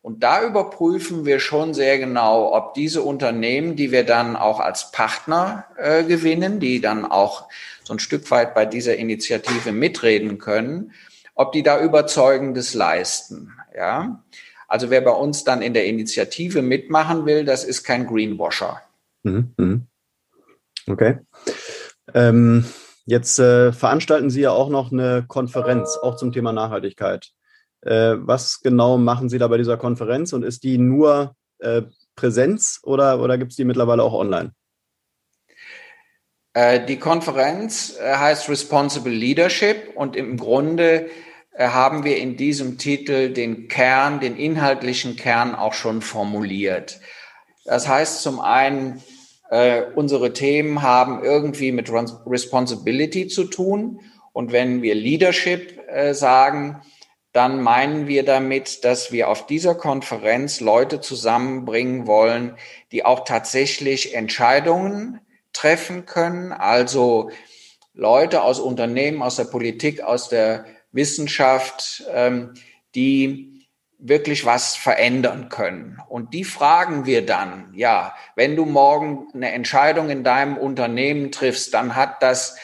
[0.06, 4.92] und da überprüfen wir schon sehr genau, ob diese Unternehmen, die wir dann auch als
[4.92, 7.48] Partner äh, gewinnen, die dann auch
[7.82, 10.92] so ein Stück weit bei dieser Initiative mitreden können,
[11.34, 13.52] ob die da Überzeugendes leisten.
[13.76, 14.22] Ja,
[14.68, 18.80] also wer bei uns dann in der Initiative mitmachen will, das ist kein Greenwasher.
[19.24, 19.86] Mhm, mhm.
[20.86, 21.18] Okay.
[22.14, 22.64] Ähm,
[23.06, 27.32] jetzt äh, veranstalten Sie ja auch noch eine Konferenz, auch zum Thema Nachhaltigkeit.
[27.86, 31.82] Äh, was genau machen Sie da bei dieser Konferenz und ist die nur äh,
[32.16, 34.50] Präsenz oder, oder gibt es die mittlerweile auch online?
[36.52, 41.08] Äh, die Konferenz heißt Responsible Leadership und im Grunde
[41.58, 47.00] haben wir in diesem Titel den Kern, den inhaltlichen Kern auch schon formuliert.
[47.64, 49.02] Das heißt zum einen,
[49.94, 54.00] unsere Themen haben irgendwie mit Responsibility zu tun
[54.34, 55.80] Und wenn wir Leadership
[56.12, 56.82] sagen,
[57.36, 62.56] dann meinen wir damit, dass wir auf dieser Konferenz Leute zusammenbringen wollen,
[62.92, 65.20] die auch tatsächlich Entscheidungen
[65.52, 67.30] treffen können, also
[67.92, 72.54] Leute aus Unternehmen, aus der Politik, aus der Wissenschaft, ähm,
[72.94, 73.66] die
[73.98, 75.98] wirklich was verändern können.
[76.08, 81.74] Und die fragen wir dann, ja, wenn du morgen eine Entscheidung in deinem Unternehmen triffst,
[81.74, 82.56] dann hat das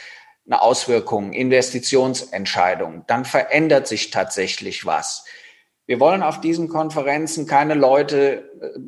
[0.46, 5.24] eine Auswirkung, Investitionsentscheidung, dann verändert sich tatsächlich was.
[5.87, 8.78] Wir wollen auf diesen Konferenzen keine Leute äh,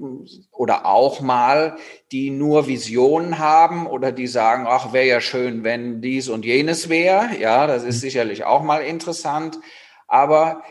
[0.53, 1.77] oder auch mal,
[2.13, 6.89] die nur Visionen haben oder die sagen, ach, wäre ja schön, wenn dies und jenes
[6.89, 7.37] wäre.
[7.39, 8.01] Ja, das ist mhm.
[8.01, 9.59] sicherlich auch mal interessant.
[10.07, 10.63] Aber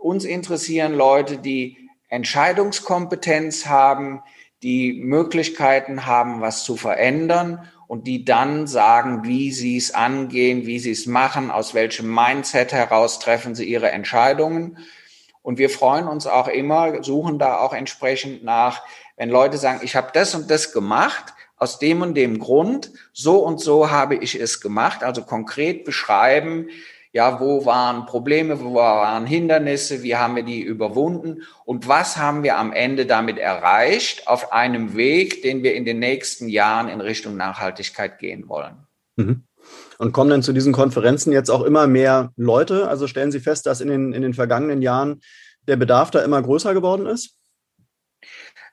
[0.00, 1.76] uns interessieren Leute, die
[2.08, 4.22] Entscheidungskompetenz haben,
[4.62, 10.78] die Möglichkeiten haben, was zu verändern und die dann sagen, wie sie es angehen, wie
[10.78, 14.78] sie es machen, aus welchem Mindset heraus treffen sie ihre Entscheidungen.
[15.42, 18.82] Und wir freuen uns auch immer, suchen da auch entsprechend nach,
[19.16, 23.38] wenn Leute sagen, ich habe das und das gemacht, aus dem und dem Grund, so
[23.38, 26.68] und so habe ich es gemacht, also konkret beschreiben,
[27.12, 32.42] ja, wo waren Probleme, wo waren Hindernisse, wie haben wir die überwunden und was haben
[32.42, 37.00] wir am Ende damit erreicht auf einem Weg, den wir in den nächsten Jahren in
[37.00, 38.86] Richtung Nachhaltigkeit gehen wollen.
[39.16, 39.42] Mhm.
[39.98, 42.88] Und kommen denn zu diesen Konferenzen jetzt auch immer mehr Leute?
[42.88, 45.20] Also stellen Sie fest, dass in den, in den vergangenen Jahren
[45.66, 47.36] der Bedarf da immer größer geworden ist?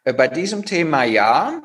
[0.03, 1.61] Äh, bei diesem Thema ja.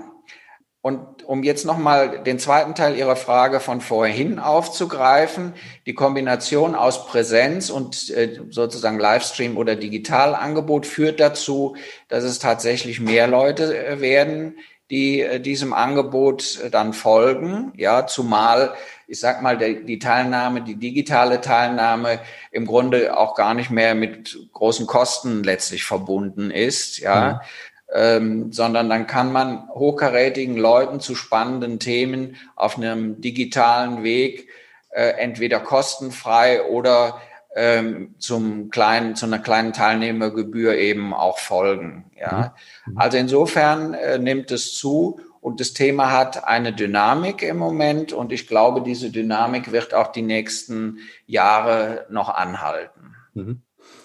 [0.83, 5.55] Und um jetzt nochmal den zweiten Teil Ihrer Frage von vorhin aufzugreifen,
[5.87, 11.77] die Kombination aus Präsenz und äh, sozusagen Livestream oder Digitalangebot führt dazu,
[12.09, 14.59] dass es tatsächlich mehr Leute äh, werden,
[14.91, 17.73] die äh, diesem Angebot dann folgen.
[17.77, 18.75] Ja, zumal,
[19.07, 22.19] ich sag mal, die Teilnahme, die digitale Teilnahme
[22.51, 26.99] im Grunde auch gar nicht mehr mit großen Kosten letztlich verbunden ist.
[26.99, 27.47] Ja, mhm
[27.95, 34.49] ähm, sondern dann kann man hochkarätigen Leuten zu spannenden Themen auf einem digitalen Weg
[34.91, 37.21] äh, entweder kostenfrei oder
[37.55, 42.11] ähm, zum kleinen, zu einer kleinen Teilnehmergebühr eben auch folgen.
[42.19, 42.55] Ja,
[42.87, 42.99] mhm.
[42.99, 48.33] also insofern äh, nimmt es zu und das Thema hat eine Dynamik im Moment und
[48.33, 53.17] ich glaube, diese Dynamik wird auch die nächsten Jahre noch anhalten.
[53.35, 53.63] Mhm.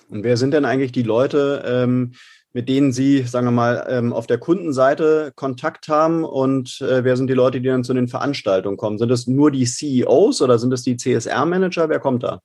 [0.09, 2.13] Und wer sind denn eigentlich die Leute, ähm,
[2.53, 7.17] mit denen Sie, sagen wir mal, ähm, auf der Kundenseite Kontakt haben und äh, wer
[7.17, 8.97] sind die Leute, die dann zu den Veranstaltungen kommen?
[8.97, 11.89] Sind es nur die CEOs oder sind es die CSR-Manager?
[11.89, 12.41] Wer kommt da?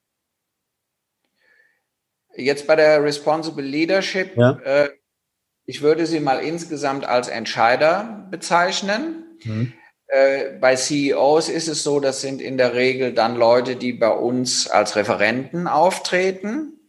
[2.34, 4.58] Jetzt bei der Responsible Leadership, ja.
[4.64, 4.90] äh,
[5.64, 9.24] ich würde sie mal insgesamt als Entscheider bezeichnen.
[9.44, 9.72] Mhm.
[10.08, 14.10] Äh, bei CEOs ist es so, das sind in der Regel dann Leute, die bei
[14.10, 16.81] uns als Referenten auftreten.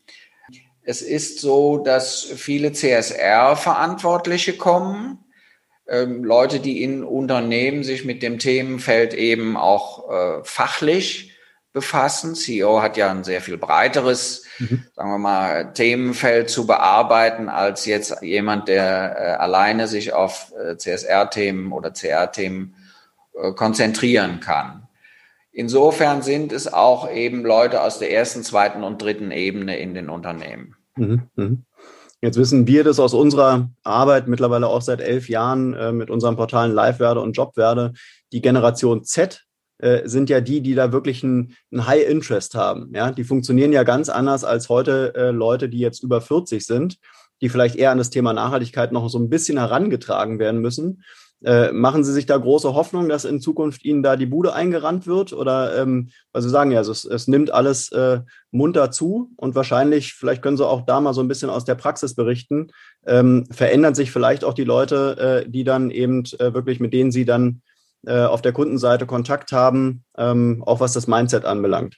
[0.85, 5.23] Es ist so, dass viele CSR-Verantwortliche kommen,
[5.87, 11.33] ähm, Leute, die in Unternehmen sich mit dem Themenfeld eben auch äh, fachlich
[11.73, 12.35] befassen.
[12.35, 14.85] CEO hat ja ein sehr viel breiteres, mhm.
[14.95, 20.77] sagen wir mal, Themenfeld zu bearbeiten als jetzt jemand, der äh, alleine sich auf äh,
[20.77, 22.75] CSR-Themen oder CR-Themen
[23.41, 24.82] äh, konzentrieren kann.
[25.55, 30.09] Insofern sind es auch eben Leute aus der ersten, zweiten und dritten Ebene in den
[30.09, 30.75] Unternehmen.
[30.95, 31.65] Mhm, mhm.
[32.21, 36.37] Jetzt wissen wir das aus unserer Arbeit mittlerweile auch seit elf Jahren äh, mit unseren
[36.37, 37.93] Portalen Live-Werde und Jobwerde.
[38.31, 39.43] Die Generation Z
[39.77, 42.91] äh, sind ja die, die da wirklich ein, ein, High Interest haben.
[42.95, 46.97] Ja, die funktionieren ja ganz anders als heute äh, Leute, die jetzt über 40 sind,
[47.41, 51.03] die vielleicht eher an das Thema Nachhaltigkeit noch so ein bisschen herangetragen werden müssen.
[51.43, 55.07] Äh, machen Sie sich da große Hoffnung, dass in Zukunft Ihnen da die Bude eingerannt
[55.07, 55.33] wird?
[55.33, 60.13] Oder, ähm, Sie sagen ja, also es, es nimmt alles äh, munter zu und wahrscheinlich,
[60.13, 62.71] vielleicht können Sie auch da mal so ein bisschen aus der Praxis berichten,
[63.05, 67.11] ähm, verändern sich vielleicht auch die Leute, äh, die dann eben äh, wirklich, mit denen
[67.11, 67.61] Sie dann
[68.05, 71.97] äh, auf der Kundenseite Kontakt haben, ähm, auch was das Mindset anbelangt?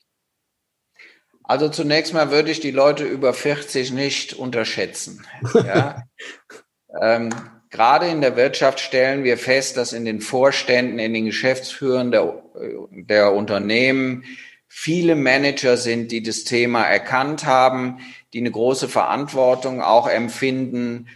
[1.43, 5.23] Also zunächst mal würde ich die Leute über 40 nicht unterschätzen.
[5.53, 6.03] Ja?
[7.01, 7.29] ähm,
[7.75, 12.41] Gerade in der Wirtschaft stellen wir fest, dass in den Vorständen, in den Geschäftsführern der,
[12.89, 14.23] der Unternehmen
[14.69, 17.97] viele Manager sind, die das Thema erkannt haben,
[18.31, 21.09] die eine große Verantwortung auch empfinden.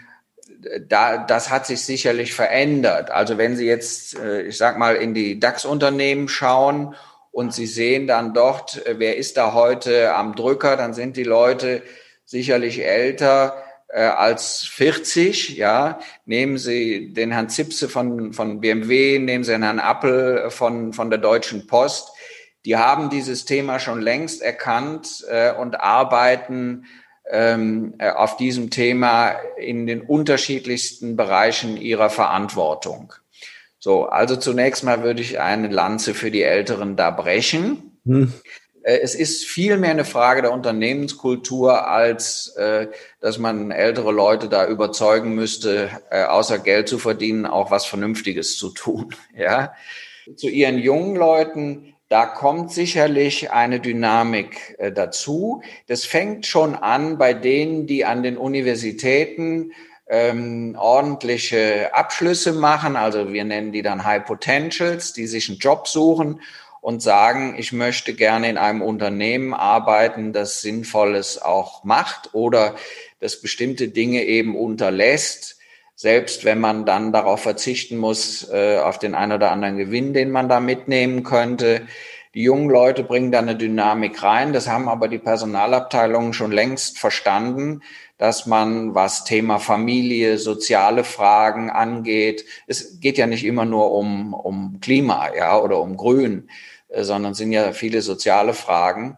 [0.89, 3.09] Da, das hat sich sicherlich verändert.
[3.09, 6.93] Also wenn Sie jetzt, äh, ich sag mal, in die DAX-Unternehmen schauen
[7.31, 11.23] und Sie sehen dann dort, äh, wer ist da heute am Drücker, dann sind die
[11.23, 11.83] Leute
[12.25, 19.43] sicherlich älter äh, als 40, ja, nehmen Sie den Herrn Zipse von, von BMW, nehmen
[19.43, 22.11] Sie den Herrn Appel von, von der Deutschen Post.
[22.65, 26.85] die haben dieses Thema schon längst erkannt äh, und arbeiten
[27.29, 33.13] ähm, äh, auf diesem Thema in den unterschiedlichsten Bereichen ihrer Verantwortung.
[33.79, 37.99] So, also zunächst mal würde ich eine Lanze für die Älteren da brechen.
[38.05, 38.33] Hm.
[38.89, 42.87] Äh, es ist viel mehr eine Frage der Unternehmenskultur, als äh,
[43.21, 48.57] dass man ältere Leute da überzeugen müsste, äh, außer Geld zu verdienen, auch was Vernünftiges
[48.57, 49.15] zu tun.
[49.37, 49.73] Ja,
[50.35, 55.61] zu ihren jungen Leuten da kommt sicherlich eine Dynamik dazu.
[55.87, 59.71] Das fängt schon an bei denen, die an den Universitäten
[60.09, 62.95] ähm, ordentliche Abschlüsse machen.
[62.95, 66.41] Also wir nennen die dann High Potentials, die sich einen Job suchen
[66.81, 72.75] und sagen, ich möchte gerne in einem Unternehmen arbeiten, das Sinnvolles auch macht oder
[73.19, 75.57] das bestimmte Dinge eben unterlässt,
[75.95, 80.31] selbst wenn man dann darauf verzichten muss, äh, auf den ein oder anderen Gewinn, den
[80.31, 81.81] man da mitnehmen könnte.
[82.33, 84.53] Die jungen Leute bringen da eine Dynamik rein.
[84.53, 87.81] Das haben aber die Personalabteilungen schon längst verstanden,
[88.19, 94.33] dass man, was Thema Familie, soziale Fragen angeht, es geht ja nicht immer nur um,
[94.33, 96.49] um Klima, ja, oder um Grün,
[96.89, 99.17] sondern sind ja viele soziale Fragen,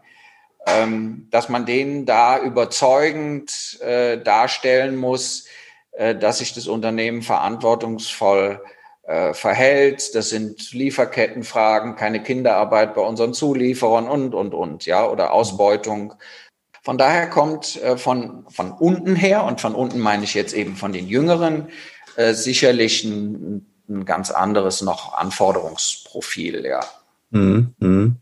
[0.66, 5.46] ähm, dass man denen da überzeugend äh, darstellen muss,
[5.92, 8.60] äh, dass sich das Unternehmen verantwortungsvoll
[9.02, 10.14] äh, verhält.
[10.14, 16.14] Das sind Lieferkettenfragen, keine Kinderarbeit bei unseren Zulieferern und, und, und, ja, oder Ausbeutung.
[16.82, 20.76] Von daher kommt äh, von, von unten her, und von unten meine ich jetzt eben
[20.76, 21.68] von den Jüngeren,
[22.16, 26.80] äh, sicherlich ein, ein ganz anderes noch Anforderungsprofil, ja.
[27.32, 27.74] Mhm.
[27.78, 28.16] mhm.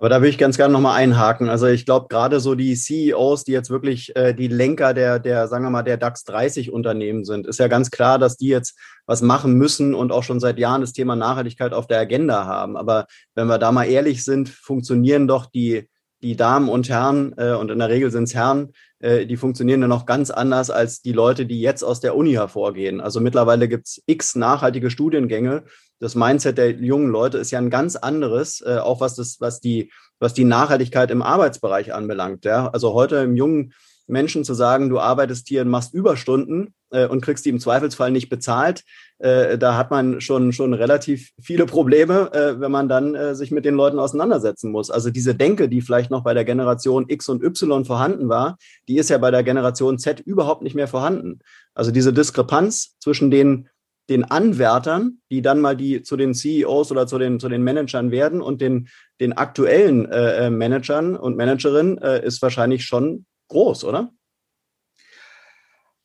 [0.00, 1.48] Aber da will ich ganz gerne nochmal einhaken.
[1.48, 5.48] Also ich glaube, gerade so die CEOs, die jetzt wirklich äh, die Lenker der, der,
[5.48, 8.78] sagen wir mal, der DAX 30 Unternehmen sind, ist ja ganz klar, dass die jetzt
[9.06, 12.76] was machen müssen und auch schon seit Jahren das Thema Nachhaltigkeit auf der Agenda haben.
[12.76, 15.88] Aber wenn wir da mal ehrlich sind, funktionieren doch die,
[16.22, 19.82] die Damen und Herren, äh, und in der Regel sind es Herren, äh, die funktionieren
[19.82, 23.00] ja noch ganz anders als die Leute, die jetzt aus der Uni hervorgehen.
[23.00, 25.64] Also mittlerweile gibt's x nachhaltige Studiengänge
[26.00, 29.60] das Mindset der jungen Leute ist ja ein ganz anderes, äh, auch was das, was
[29.60, 32.44] die, was die Nachhaltigkeit im Arbeitsbereich anbelangt.
[32.44, 32.68] Ja?
[32.68, 33.72] Also heute im jungen
[34.08, 38.10] Menschen zu sagen, du arbeitest hier und machst Überstunden äh, und kriegst die im Zweifelsfall
[38.10, 38.84] nicht bezahlt,
[39.18, 43.50] äh, da hat man schon, schon relativ viele Probleme, äh, wenn man dann äh, sich
[43.50, 44.90] mit den Leuten auseinandersetzen muss.
[44.90, 48.96] Also diese Denke, die vielleicht noch bei der Generation X und Y vorhanden war, die
[48.96, 51.40] ist ja bei der Generation Z überhaupt nicht mehr vorhanden.
[51.74, 53.68] Also diese Diskrepanz zwischen den
[54.08, 58.10] den Anwärtern, die dann mal die zu den CEOs oder zu den, zu den Managern
[58.10, 58.88] werden und den,
[59.20, 64.12] den aktuellen äh, äh, Managern und Managerinnen äh, ist wahrscheinlich schon groß, oder?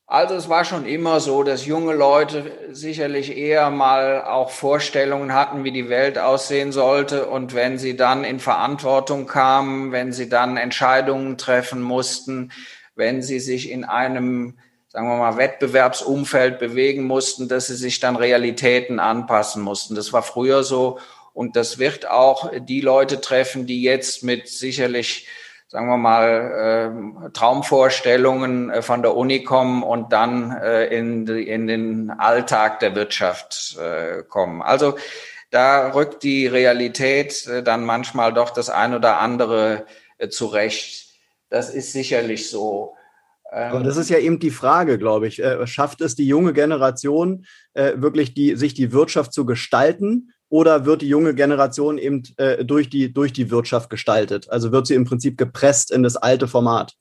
[0.06, 5.64] Also es war schon immer so, dass junge Leute sicherlich eher mal auch Vorstellungen hatten,
[5.64, 7.26] wie die Welt aussehen sollte.
[7.26, 12.52] Und wenn sie dann in Verantwortung kamen, wenn sie dann Entscheidungen treffen mussten,
[12.94, 14.58] wenn sie sich in einem
[14.94, 19.96] sagen wir mal, Wettbewerbsumfeld bewegen mussten, dass sie sich dann Realitäten anpassen mussten.
[19.96, 21.00] Das war früher so
[21.32, 25.26] und das wird auch die Leute treffen, die jetzt mit sicherlich,
[25.74, 31.48] sagen wir mal, äh, Traumvorstellungen äh, von der Uni kommen und dann äh, in, die,
[31.48, 34.62] in den Alltag der Wirtschaft äh, kommen.
[34.62, 34.96] Also
[35.50, 39.84] da rückt die Realität äh, dann manchmal doch das ein oder andere
[40.18, 41.08] äh, zurecht.
[41.50, 42.94] Das ist sicherlich so.
[43.50, 45.42] Aber das ist ja eben die Frage, glaube ich.
[45.42, 50.33] Äh, schafft es die junge Generation äh, wirklich, die, sich die Wirtschaft zu gestalten?
[50.48, 54.50] Oder wird die junge Generation eben äh, durch, die, durch die Wirtschaft gestaltet?
[54.50, 56.94] Also wird sie im Prinzip gepresst in das alte Format?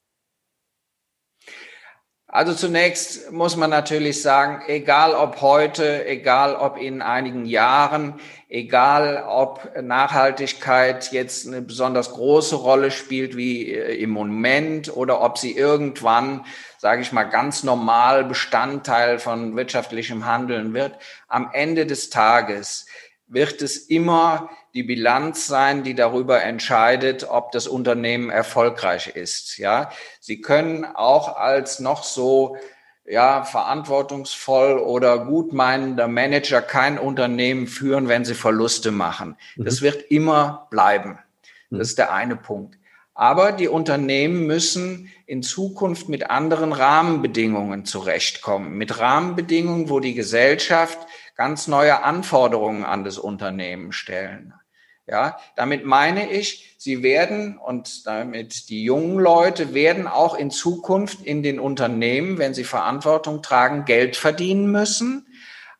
[2.33, 8.15] Also zunächst muss man natürlich sagen, egal ob heute, egal ob in einigen Jahren,
[8.49, 15.37] egal ob Nachhaltigkeit jetzt eine besonders große Rolle spielt wie äh, im Moment oder ob
[15.37, 16.43] sie irgendwann,
[16.79, 22.87] sage ich mal, ganz normal Bestandteil von wirtschaftlichem Handeln wird, am Ende des Tages
[23.33, 29.57] wird es immer die Bilanz sein, die darüber entscheidet, ob das Unternehmen erfolgreich ist.
[29.57, 32.57] Ja, Sie können auch als noch so
[33.05, 39.35] ja, verantwortungsvoll oder gutmeinender Manager kein Unternehmen führen, wenn sie Verluste machen.
[39.55, 39.65] Mhm.
[39.65, 41.19] Das wird immer bleiben.
[41.69, 41.81] Das mhm.
[41.81, 42.77] ist der eine Punkt.
[43.15, 48.73] Aber die Unternehmen müssen in Zukunft mit anderen Rahmenbedingungen zurechtkommen.
[48.73, 50.97] Mit Rahmenbedingungen, wo die Gesellschaft
[51.35, 54.53] ganz neue Anforderungen an das Unternehmen stellen.
[55.05, 61.21] Ja, damit meine ich, sie werden und damit die jungen Leute werden auch in Zukunft
[61.21, 65.27] in den Unternehmen, wenn sie Verantwortung tragen, Geld verdienen müssen.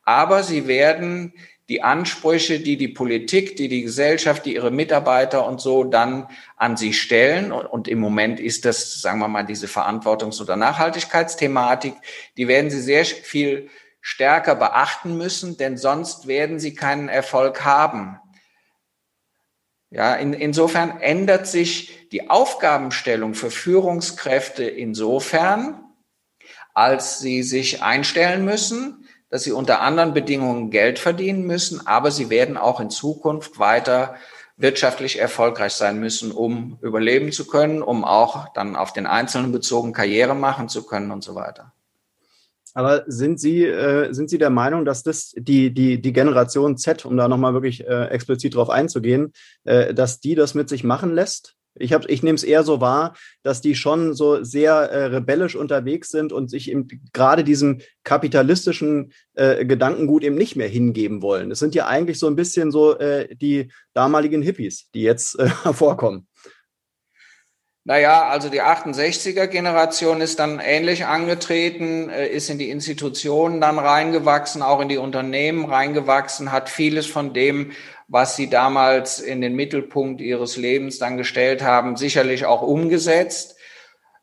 [0.04, 1.32] Aber sie werden
[1.70, 6.76] die Ansprüche, die die Politik, die die Gesellschaft, die ihre Mitarbeiter und so dann an
[6.76, 7.50] sie stellen.
[7.52, 11.94] Und im Moment ist das, sagen wir mal, diese Verantwortungs- oder Nachhaltigkeitsthematik,
[12.36, 13.70] die werden sie sehr viel
[14.06, 18.20] stärker beachten müssen, denn sonst werden sie keinen Erfolg haben.
[19.88, 25.82] Ja, in, insofern ändert sich die Aufgabenstellung für Führungskräfte insofern,
[26.74, 32.28] als sie sich einstellen müssen, dass sie unter anderen Bedingungen Geld verdienen müssen, aber sie
[32.28, 34.16] werden auch in Zukunft weiter
[34.58, 39.94] wirtschaftlich erfolgreich sein müssen, um überleben zu können, um auch dann auf den Einzelnen bezogen
[39.94, 41.73] Karriere machen zu können und so weiter.
[42.74, 47.06] Aber sind Sie, äh, sind Sie der Meinung, dass das die, die, die Generation Z,
[47.06, 49.32] um da nochmal wirklich äh, explizit drauf einzugehen,
[49.64, 51.54] äh, dass die das mit sich machen lässt?
[51.76, 55.56] Ich, hab, ich nehme es eher so wahr, dass die schon so sehr äh, rebellisch
[55.56, 61.50] unterwegs sind und sich eben gerade diesem kapitalistischen äh, Gedankengut eben nicht mehr hingeben wollen.
[61.50, 65.48] Es sind ja eigentlich so ein bisschen so äh, die damaligen Hippies, die jetzt äh,
[65.62, 66.28] hervorkommen.
[67.86, 74.62] Naja, also die 68er-Generation ist dann ähnlich angetreten, äh, ist in die Institutionen dann reingewachsen,
[74.62, 77.72] auch in die Unternehmen reingewachsen, hat vieles von dem,
[78.08, 83.56] was sie damals in den Mittelpunkt ihres Lebens dann gestellt haben, sicherlich auch umgesetzt.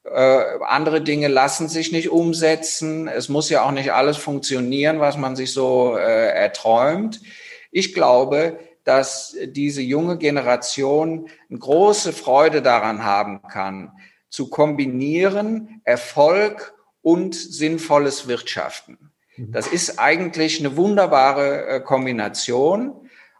[0.05, 3.07] Äh, andere Dinge lassen sich nicht umsetzen.
[3.07, 7.21] Es muss ja auch nicht alles funktionieren, was man sich so äh, erträumt.
[7.69, 13.91] Ich glaube, dass diese junge Generation eine große Freude daran haben kann,
[14.29, 19.11] zu kombinieren Erfolg und sinnvolles Wirtschaften.
[19.37, 19.51] Mhm.
[19.51, 22.95] Das ist eigentlich eine wunderbare äh, Kombination.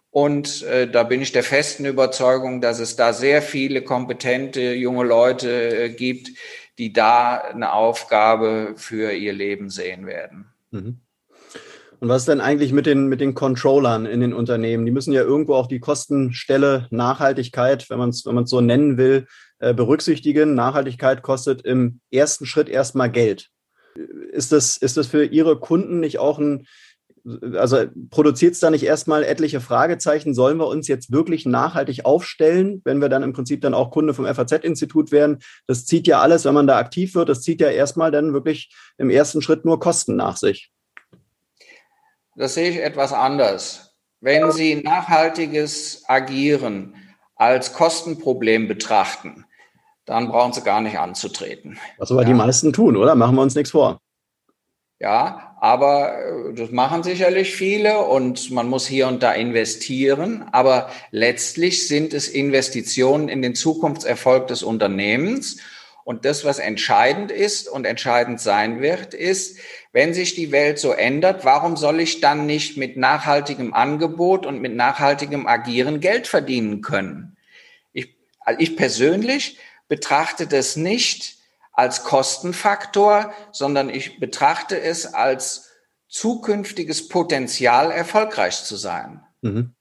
[0.09, 5.05] Und äh, da bin ich der festen Überzeugung, dass es da sehr viele kompetente junge
[5.05, 6.31] Leute äh, gibt,
[6.77, 10.51] die da eine Aufgabe für ihr Leben sehen werden.
[10.71, 10.99] Mhm.
[12.01, 14.87] Und was ist denn eigentlich mit den, mit den Controllern in den Unternehmen?
[14.87, 19.27] Die müssen ja irgendwo auch die Kostenstelle Nachhaltigkeit, wenn man es wenn so nennen will,
[19.59, 20.55] äh, berücksichtigen.
[20.55, 23.49] Nachhaltigkeit kostet im ersten Schritt erstmal Geld.
[24.31, 26.65] Ist das, ist das für Ihre Kunden nicht auch ein,
[27.53, 30.33] also produziert es da nicht erstmal etliche Fragezeichen?
[30.33, 34.15] Sollen wir uns jetzt wirklich nachhaltig aufstellen, wenn wir dann im Prinzip dann auch Kunde
[34.15, 35.37] vom FAZ-Institut werden?
[35.67, 38.73] Das zieht ja alles, wenn man da aktiv wird, das zieht ja erstmal dann wirklich
[38.97, 40.71] im ersten Schritt nur Kosten nach sich.
[42.35, 43.95] Das sehe ich etwas anders.
[44.19, 46.95] Wenn Sie nachhaltiges Agieren
[47.35, 49.45] als Kostenproblem betrachten,
[50.05, 51.77] dann brauchen Sie gar nicht anzutreten.
[51.97, 52.27] Was aber ja.
[52.27, 53.15] die meisten tun, oder?
[53.15, 53.99] Machen wir uns nichts vor.
[54.99, 60.45] Ja, aber äh, das machen sicherlich viele und man muss hier und da investieren.
[60.51, 65.57] Aber letztlich sind es Investitionen in den Zukunftserfolg des Unternehmens.
[66.11, 69.57] Und das, was entscheidend ist und entscheidend sein wird, ist,
[69.93, 74.59] wenn sich die Welt so ändert, warum soll ich dann nicht mit nachhaltigem Angebot und
[74.59, 77.37] mit nachhaltigem Agieren Geld verdienen können?
[77.93, 78.13] Ich,
[78.57, 79.57] ich persönlich
[79.87, 81.37] betrachte das nicht
[81.71, 85.69] als Kostenfaktor, sondern ich betrachte es als
[86.09, 89.23] zukünftiges Potenzial, erfolgreich zu sein.
[89.39, 89.75] Mhm.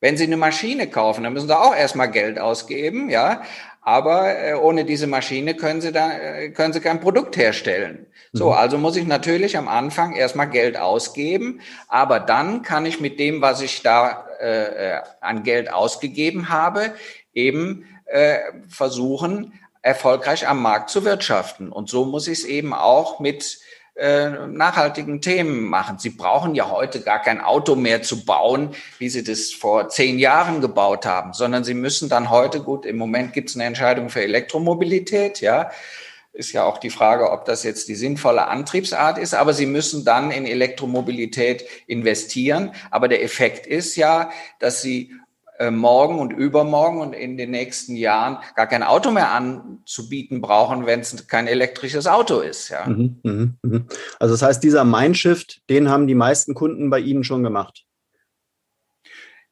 [0.00, 3.44] Wenn Sie eine Maschine kaufen, dann müssen Sie auch erstmal Geld ausgeben, ja.
[3.84, 8.06] Aber äh, ohne diese Maschine können Sie da, äh, können Sie kein Produkt herstellen.
[8.32, 8.52] So, mhm.
[8.52, 13.42] also muss ich natürlich am Anfang erstmal Geld ausgeben, aber dann kann ich mit dem,
[13.42, 16.94] was ich da äh, äh an Geld ausgegeben habe,
[17.34, 19.52] eben äh, versuchen,
[19.82, 21.72] erfolgreich am Markt zu wirtschaften.
[21.72, 23.58] Und so muss ich es eben auch mit
[23.94, 25.98] äh, nachhaltigen Themen machen.
[25.98, 30.18] Sie brauchen ja heute gar kein Auto mehr zu bauen, wie Sie das vor zehn
[30.18, 34.08] Jahren gebaut haben, sondern Sie müssen dann heute, gut, im Moment gibt es eine Entscheidung
[34.08, 35.70] für Elektromobilität, ja,
[36.32, 40.04] ist ja auch die Frage, ob das jetzt die sinnvolle Antriebsart ist, aber Sie müssen
[40.04, 42.72] dann in Elektromobilität investieren.
[42.90, 45.14] Aber der Effekt ist ja, dass Sie
[45.70, 51.00] morgen und übermorgen und in den nächsten Jahren gar kein Auto mehr anzubieten brauchen, wenn
[51.00, 52.70] es kein elektrisches Auto ist.
[52.70, 52.86] Ja.
[52.86, 53.80] Mhm, mh, mh.
[54.18, 57.84] Also das heißt, dieser Mindshift, den haben die meisten Kunden bei Ihnen schon gemacht.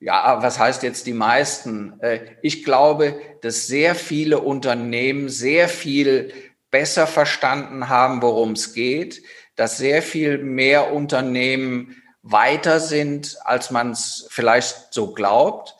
[0.02, 2.00] Ja, was heißt jetzt die meisten?
[2.00, 6.32] Äh, ich glaube, dass sehr viele Unternehmen sehr viel
[6.70, 9.22] besser verstanden haben, worum es geht,
[9.56, 15.76] dass sehr viel mehr Unternehmen weiter sind, als man es vielleicht so glaubt.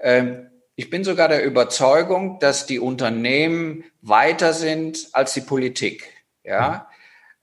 [0.00, 6.08] Ähm, ich bin sogar der Überzeugung, dass die Unternehmen weiter sind als die Politik.
[6.42, 6.88] Ja.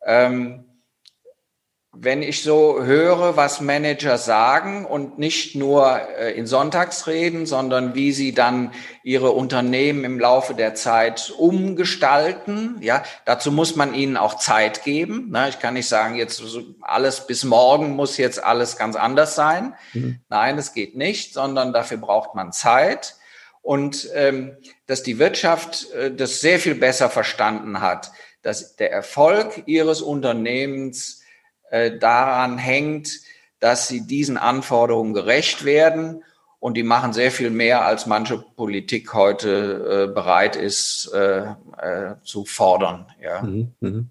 [0.04, 0.66] Ähm,
[2.00, 8.12] wenn ich so höre, was Manager sagen und nicht nur äh, in Sonntagsreden, sondern wie
[8.12, 8.72] sie dann
[9.04, 15.32] ihre Unternehmen im Laufe der Zeit umgestalten, ja, dazu muss man ihnen auch Zeit geben.
[15.32, 15.50] Ne?
[15.50, 16.42] Ich kann nicht sagen, jetzt
[16.82, 19.74] alles bis morgen muss jetzt alles ganz anders sein.
[19.94, 20.20] Mhm.
[20.30, 23.16] Nein, es geht nicht, sondern dafür braucht man Zeit.
[23.62, 29.64] Und ähm, dass die Wirtschaft äh, das sehr viel besser verstanden hat, dass der Erfolg
[29.66, 31.17] ihres Unternehmens
[31.70, 33.10] äh, daran hängt,
[33.60, 36.24] dass sie diesen Anforderungen gerecht werden.
[36.60, 42.16] Und die machen sehr viel mehr, als manche Politik heute äh, bereit ist äh, äh,
[42.24, 43.06] zu fordern.
[43.22, 43.44] Ja.
[43.44, 44.10] Mhm, mhm.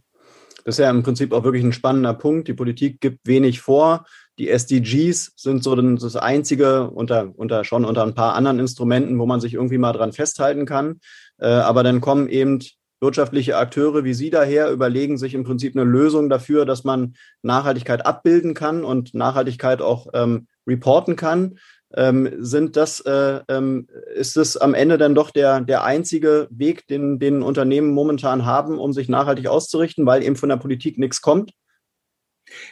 [0.65, 2.49] Das ist ja im Prinzip auch wirklich ein spannender Punkt.
[2.49, 4.05] Die Politik gibt wenig vor.
[4.39, 9.27] Die SDGs sind so das einzige unter, unter schon unter ein paar anderen Instrumenten, wo
[9.27, 11.01] man sich irgendwie mal dran festhalten kann.
[11.39, 12.61] Äh, aber dann kommen eben
[13.01, 18.07] wirtschaftliche Akteure wie Sie daher überlegen sich im Prinzip eine Lösung dafür, dass man Nachhaltigkeit
[18.07, 21.59] abbilden kann und Nachhaltigkeit auch ähm, reporten kann.
[21.95, 26.87] Ähm, sind das, äh, ähm, ist es am Ende dann doch der, der einzige Weg,
[26.89, 31.21] den, den Unternehmen momentan haben, um sich nachhaltig auszurichten, weil eben von der Politik nichts
[31.21, 31.53] kommt?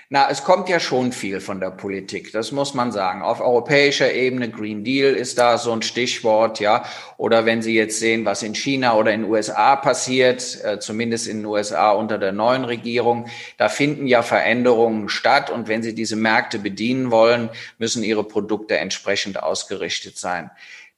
[0.09, 3.23] Na, es kommt ja schon viel von der Politik, das muss man sagen.
[3.23, 6.85] Auf europäischer Ebene, Green Deal ist da so ein Stichwort, ja.
[7.17, 11.27] Oder wenn Sie jetzt sehen, was in China oder in den USA passiert, äh, zumindest
[11.27, 13.27] in den USA unter der neuen Regierung,
[13.57, 15.51] da finden ja Veränderungen statt.
[15.51, 20.51] Und wenn Sie diese Märkte bedienen wollen, müssen Ihre Produkte entsprechend ausgerichtet sein.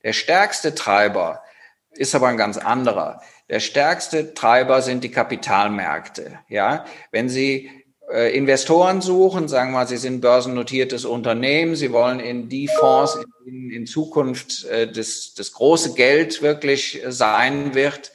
[0.02, 1.42] Der stärkste Treiber
[1.92, 3.20] ist aber ein ganz anderer.
[3.48, 6.38] Der stärkste Treiber sind die Kapitalmärkte.
[6.48, 7.70] Ja, wenn Sie
[8.08, 13.70] Investoren suchen, sagen wir mal, Sie sind börsennotiertes Unternehmen, Sie wollen in die Fonds in,
[13.70, 18.12] in Zukunft äh, das, das große Geld wirklich sein wird,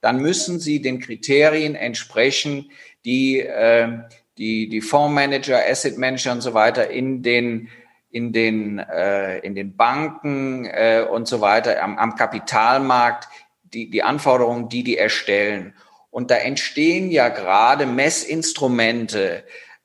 [0.00, 2.70] dann müssen Sie den Kriterien entsprechen,
[3.04, 3.98] die äh,
[4.38, 7.68] die, die Fondsmanager, Asset Manager und so weiter in den
[8.10, 13.28] in den äh, in den Banken äh, und so weiter am, am Kapitalmarkt
[13.72, 15.74] die die Anforderungen, die die erstellen.
[16.18, 19.44] Und da entstehen ja gerade Messinstrumente,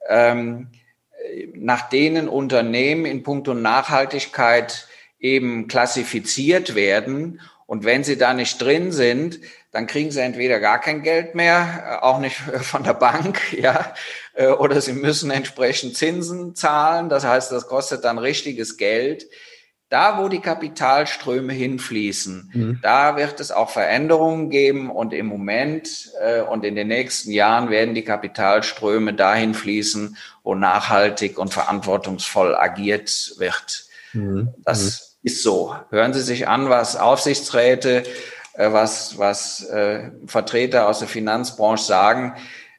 [0.09, 0.69] ähm,
[1.53, 4.87] nach denen Unternehmen in puncto Nachhaltigkeit
[5.19, 7.39] eben klassifiziert werden.
[7.67, 11.99] Und wenn sie da nicht drin sind, dann kriegen sie entweder gar kein Geld mehr,
[12.01, 13.93] äh, auch nicht von der Bank, ja,
[14.33, 17.09] äh, oder sie müssen entsprechend Zinsen zahlen.
[17.09, 19.27] Das heißt, das kostet dann richtiges Geld.
[19.93, 22.79] Da, wo die Kapitalströme hinfließen, mhm.
[22.81, 27.69] da wird es auch Veränderungen geben und im Moment äh, und in den nächsten Jahren
[27.69, 33.85] werden die Kapitalströme dahin fließen, wo nachhaltig und verantwortungsvoll agiert wird.
[34.13, 34.55] Mhm.
[34.65, 35.27] Das mhm.
[35.27, 35.75] ist so.
[35.91, 38.01] Hören Sie sich an, was Aufsichtsräte,
[38.53, 42.33] äh, was, was äh, Vertreter aus der Finanzbranche sagen,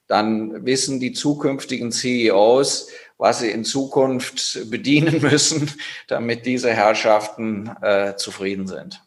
[0.09, 2.89] dann wissen die zukünftigen CEOs,
[3.25, 5.71] was sie in Zukunft bedienen müssen,
[6.09, 9.03] damit diese Herrschaften äh, zufrieden sind.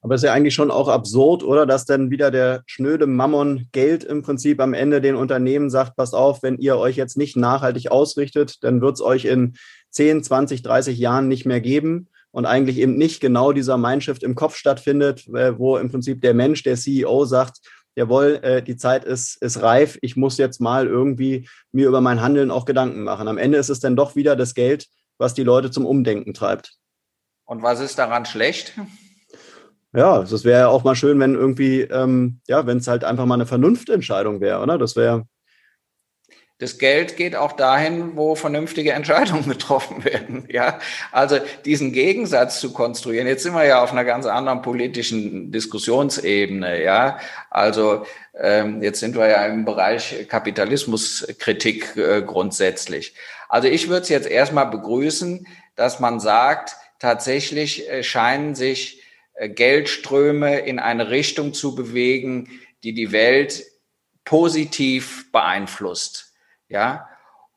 [0.00, 1.66] Aber ist ja eigentlich schon auch absurd, oder?
[1.66, 6.14] Dass dann wieder der schnöde Mammon Geld im Prinzip am Ende den Unternehmen sagt, passt
[6.14, 9.54] auf, wenn ihr euch jetzt nicht nachhaltig ausrichtet, dann wird es euch in
[9.90, 14.36] 10, 20, 30 Jahren nicht mehr geben und eigentlich eben nicht genau dieser Mindshift im
[14.36, 17.58] Kopf stattfindet, äh, wo im Prinzip der Mensch, der CEO sagt,
[17.96, 22.20] jawohl, äh, die Zeit ist, ist reif, ich muss jetzt mal irgendwie mir über mein
[22.20, 23.28] Handeln auch Gedanken machen.
[23.28, 24.86] Am Ende ist es dann doch wieder das Geld,
[25.18, 26.74] was die Leute zum Umdenken treibt.
[27.44, 28.74] Und was ist daran schlecht?
[29.92, 33.26] Ja, es wäre ja auch mal schön, wenn irgendwie, ähm, ja, wenn es halt einfach
[33.26, 34.78] mal eine Vernunftentscheidung wäre, oder?
[34.78, 35.26] Das wäre
[36.60, 40.46] das Geld geht auch dahin, wo vernünftige Entscheidungen getroffen werden.
[40.48, 40.78] Ja,
[41.10, 43.26] also diesen Gegensatz zu konstruieren.
[43.26, 46.82] Jetzt sind wir ja auf einer ganz anderen politischen Diskussionsebene.
[46.82, 48.04] Ja, also
[48.38, 53.14] ähm, jetzt sind wir ja im Bereich Kapitalismuskritik äh, grundsätzlich.
[53.48, 55.46] Also ich würde es jetzt erstmal begrüßen,
[55.76, 59.02] dass man sagt, tatsächlich äh, scheinen sich
[59.32, 62.50] äh, Geldströme in eine Richtung zu bewegen,
[62.84, 63.64] die die Welt
[64.26, 66.29] positiv beeinflusst.
[66.70, 67.10] Ja,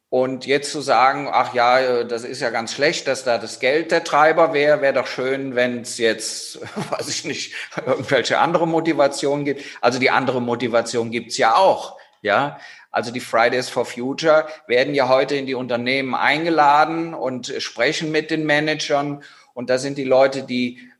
[0.09, 3.89] und jetzt zu sagen, ach ja, das ist ja ganz schlecht, dass da das Geld
[3.89, 6.59] der Treiber wäre, wäre doch schön, wenn es jetzt,
[6.91, 7.55] weiß ich nicht,
[7.85, 9.63] irgendwelche andere Motivation gibt.
[9.81, 11.97] Also die andere Motivation gibt's ja auch.
[12.21, 12.59] Ja,
[12.91, 18.29] also die Fridays for Future werden ja heute in die Unternehmen eingeladen und sprechen mit
[18.29, 19.23] den Managern.
[19.55, 20.92] Und da sind die Leute, die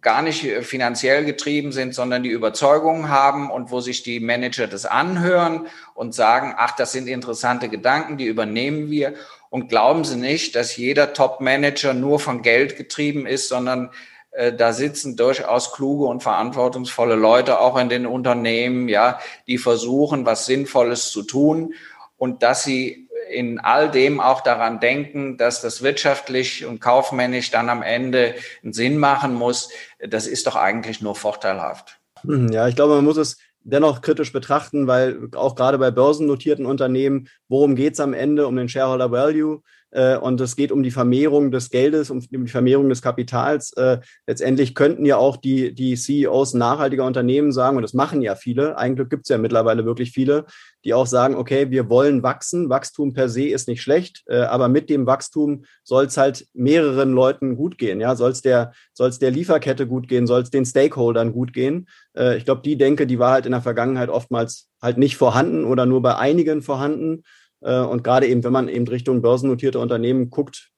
[0.00, 4.66] gar nicht äh, finanziell getrieben sind, sondern die Überzeugung haben und wo sich die Manager
[4.66, 9.14] das anhören und sagen, ach, das sind interessante Gedanken, die übernehmen wir.
[9.50, 13.90] Und glauben Sie nicht, dass jeder Top-Manager nur von Geld getrieben ist, sondern
[14.32, 20.26] äh, da sitzen durchaus kluge und verantwortungsvolle Leute auch in den Unternehmen, ja, die versuchen,
[20.26, 21.74] was Sinnvolles zu tun
[22.18, 27.68] und dass sie in all dem auch daran denken, dass das wirtschaftlich und kaufmännisch dann
[27.68, 32.00] am Ende einen Sinn machen muss, das ist doch eigentlich nur vorteilhaft.
[32.22, 36.66] Hm, ja, ich glaube, man muss es dennoch kritisch betrachten, weil auch gerade bei börsennotierten
[36.66, 38.46] Unternehmen, worum geht es am Ende?
[38.46, 39.62] Um den Shareholder Value.
[39.90, 43.72] Äh, und es geht um die Vermehrung des Geldes, um die Vermehrung des Kapitals.
[43.74, 48.34] Äh, letztendlich könnten ja auch die, die CEOs nachhaltiger Unternehmen sagen, und das machen ja
[48.34, 50.44] viele, eigentlich gibt es ja mittlerweile wirklich viele,
[50.84, 54.68] die auch sagen, okay, wir wollen wachsen, Wachstum per se ist nicht schlecht, äh, aber
[54.68, 58.00] mit dem Wachstum soll es halt mehreren Leuten gut gehen.
[58.00, 61.88] Ja, soll es der, soll's der Lieferkette gut gehen, soll es den Stakeholdern gut gehen.
[62.36, 65.86] ich glaube, die Denke, die war halt in der Vergangenheit oftmals halt nicht vorhanden oder
[65.86, 67.22] nur bei einigen vorhanden.
[67.60, 70.70] Äh, und gerade eben, wenn man eben Richtung börsennotierte Unternehmen guckt,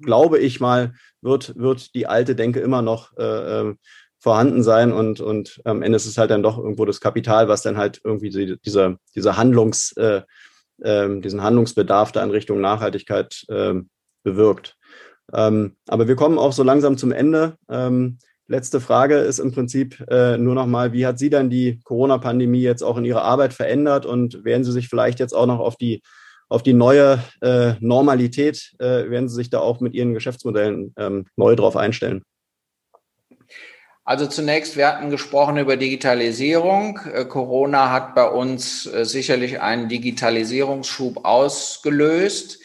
[0.00, 3.74] glaube ich mal, wird, wird die alte Denke immer noch äh, äh,
[4.18, 7.62] vorhanden sein und, und am Ende ist es halt dann doch irgendwo das Kapital, was
[7.62, 10.22] dann halt irgendwie die, dieser, dieser Handlungs, äh,
[10.80, 13.74] äh, diesen Handlungsbedarf da in Richtung Nachhaltigkeit äh,
[14.24, 14.76] bewirkt.
[15.32, 17.56] Ähm, aber wir kommen auch so langsam zum Ende.
[17.68, 18.18] Ähm,
[18.48, 22.82] letzte Frage ist im Prinzip äh, nur nochmal, wie hat Sie dann die Corona-Pandemie jetzt
[22.82, 26.02] auch in Ihrer Arbeit verändert und werden Sie sich vielleicht jetzt auch noch auf die
[26.48, 31.26] auf die neue äh, Normalität äh, werden Sie sich da auch mit Ihren Geschäftsmodellen ähm,
[31.36, 32.22] neu drauf einstellen?
[34.08, 36.98] Also zunächst, wir hatten gesprochen über Digitalisierung.
[37.12, 42.58] Äh, Corona hat bei uns äh, sicherlich einen Digitalisierungsschub ausgelöst.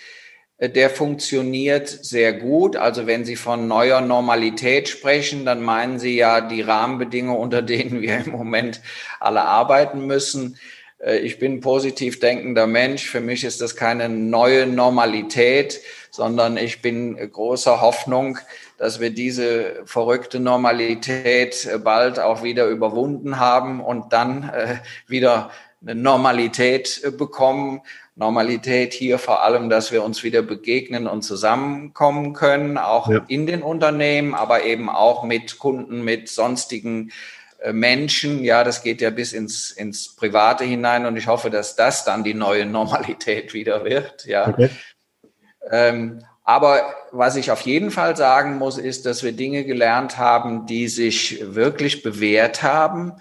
[0.57, 2.77] Äh, der funktioniert sehr gut.
[2.77, 8.01] Also wenn Sie von neuer Normalität sprechen, dann meinen Sie ja die Rahmenbedingungen, unter denen
[8.01, 8.79] wir im Moment
[9.19, 10.57] alle arbeiten müssen.
[11.03, 13.07] Äh, ich bin positiv denkender Mensch.
[13.07, 15.81] Für mich ist das keine neue Normalität,
[16.11, 18.37] sondern ich bin großer Hoffnung,
[18.77, 24.75] dass wir diese verrückte Normalität äh, bald auch wieder überwunden haben und dann äh,
[25.07, 25.51] wieder
[25.81, 27.81] eine Normalität bekommen.
[28.15, 33.25] Normalität hier vor allem, dass wir uns wieder begegnen und zusammenkommen können, auch ja.
[33.27, 37.11] in den Unternehmen, aber eben auch mit Kunden, mit sonstigen
[37.71, 42.03] Menschen, ja, das geht ja bis ins, ins Private hinein und ich hoffe, dass das
[42.03, 44.47] dann die neue Normalität wieder wird, ja.
[44.49, 44.69] Okay.
[45.71, 50.65] Ähm, aber was ich auf jeden Fall sagen muss, ist, dass wir Dinge gelernt haben,
[50.65, 53.13] die sich wirklich bewährt haben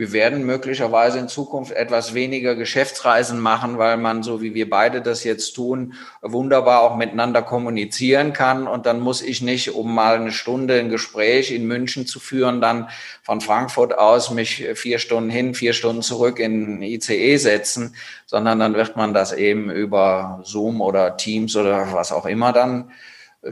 [0.00, 5.02] wir werden möglicherweise in Zukunft etwas weniger Geschäftsreisen machen, weil man, so wie wir beide
[5.02, 5.92] das jetzt tun,
[6.22, 8.66] wunderbar auch miteinander kommunizieren kann.
[8.66, 12.62] Und dann muss ich nicht, um mal eine Stunde ein Gespräch in München zu führen,
[12.62, 12.88] dann
[13.22, 17.94] von Frankfurt aus mich vier Stunden hin, vier Stunden zurück in ICE setzen,
[18.24, 22.90] sondern dann wird man das eben über Zoom oder Teams oder was auch immer dann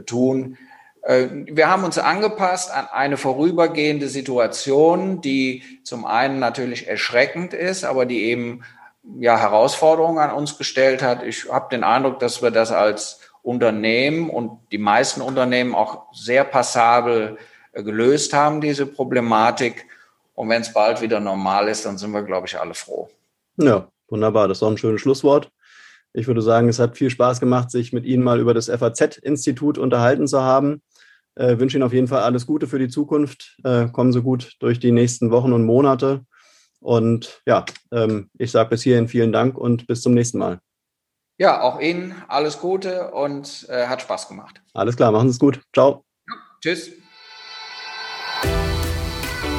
[0.07, 0.57] tun.
[1.03, 7.83] Äh, wir haben uns angepasst an eine vorübergehende Situation, die zum einen natürlich erschreckend ist,
[7.83, 8.63] aber die eben
[9.19, 11.23] ja Herausforderungen an uns gestellt hat.
[11.23, 16.43] Ich habe den Eindruck, dass wir das als Unternehmen und die meisten Unternehmen auch sehr
[16.43, 17.37] passabel
[17.71, 19.85] äh, gelöst haben, diese Problematik.
[20.35, 23.09] Und wenn es bald wieder normal ist, dann sind wir, glaube ich, alle froh.
[23.57, 24.47] Ja, wunderbar.
[24.47, 25.51] Das ist auch ein schönes Schlusswort.
[26.13, 29.77] Ich würde sagen, es hat viel Spaß gemacht, sich mit Ihnen mal über das FAZ-Institut
[29.77, 30.81] unterhalten zu haben.
[31.39, 33.57] Äh, wünsche Ihnen auf jeden Fall alles Gute für die Zukunft.
[33.63, 36.25] Äh, kommen Sie gut durch die nächsten Wochen und Monate.
[36.81, 40.59] Und ja, ähm, ich sage bis hierhin vielen Dank und bis zum nächsten Mal.
[41.37, 44.61] Ja, auch Ihnen alles Gute und äh, hat Spaß gemacht.
[44.73, 45.61] Alles klar, machen Sie es gut.
[45.73, 46.03] Ciao.
[46.27, 46.91] Ja, tschüss.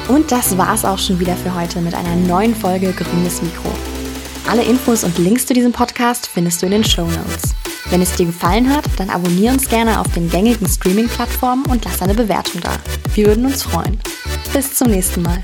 [0.07, 3.69] Und das war's auch schon wieder für heute mit einer neuen Folge Grünes Mikro.
[4.47, 7.55] Alle Infos und Links zu diesem Podcast findest du in den Show Notes.
[7.91, 12.01] Wenn es dir gefallen hat, dann abonniere uns gerne auf den gängigen Streaming-Plattformen und lass
[12.01, 12.77] eine Bewertung da.
[13.15, 13.99] Wir würden uns freuen.
[14.53, 15.43] Bis zum nächsten Mal.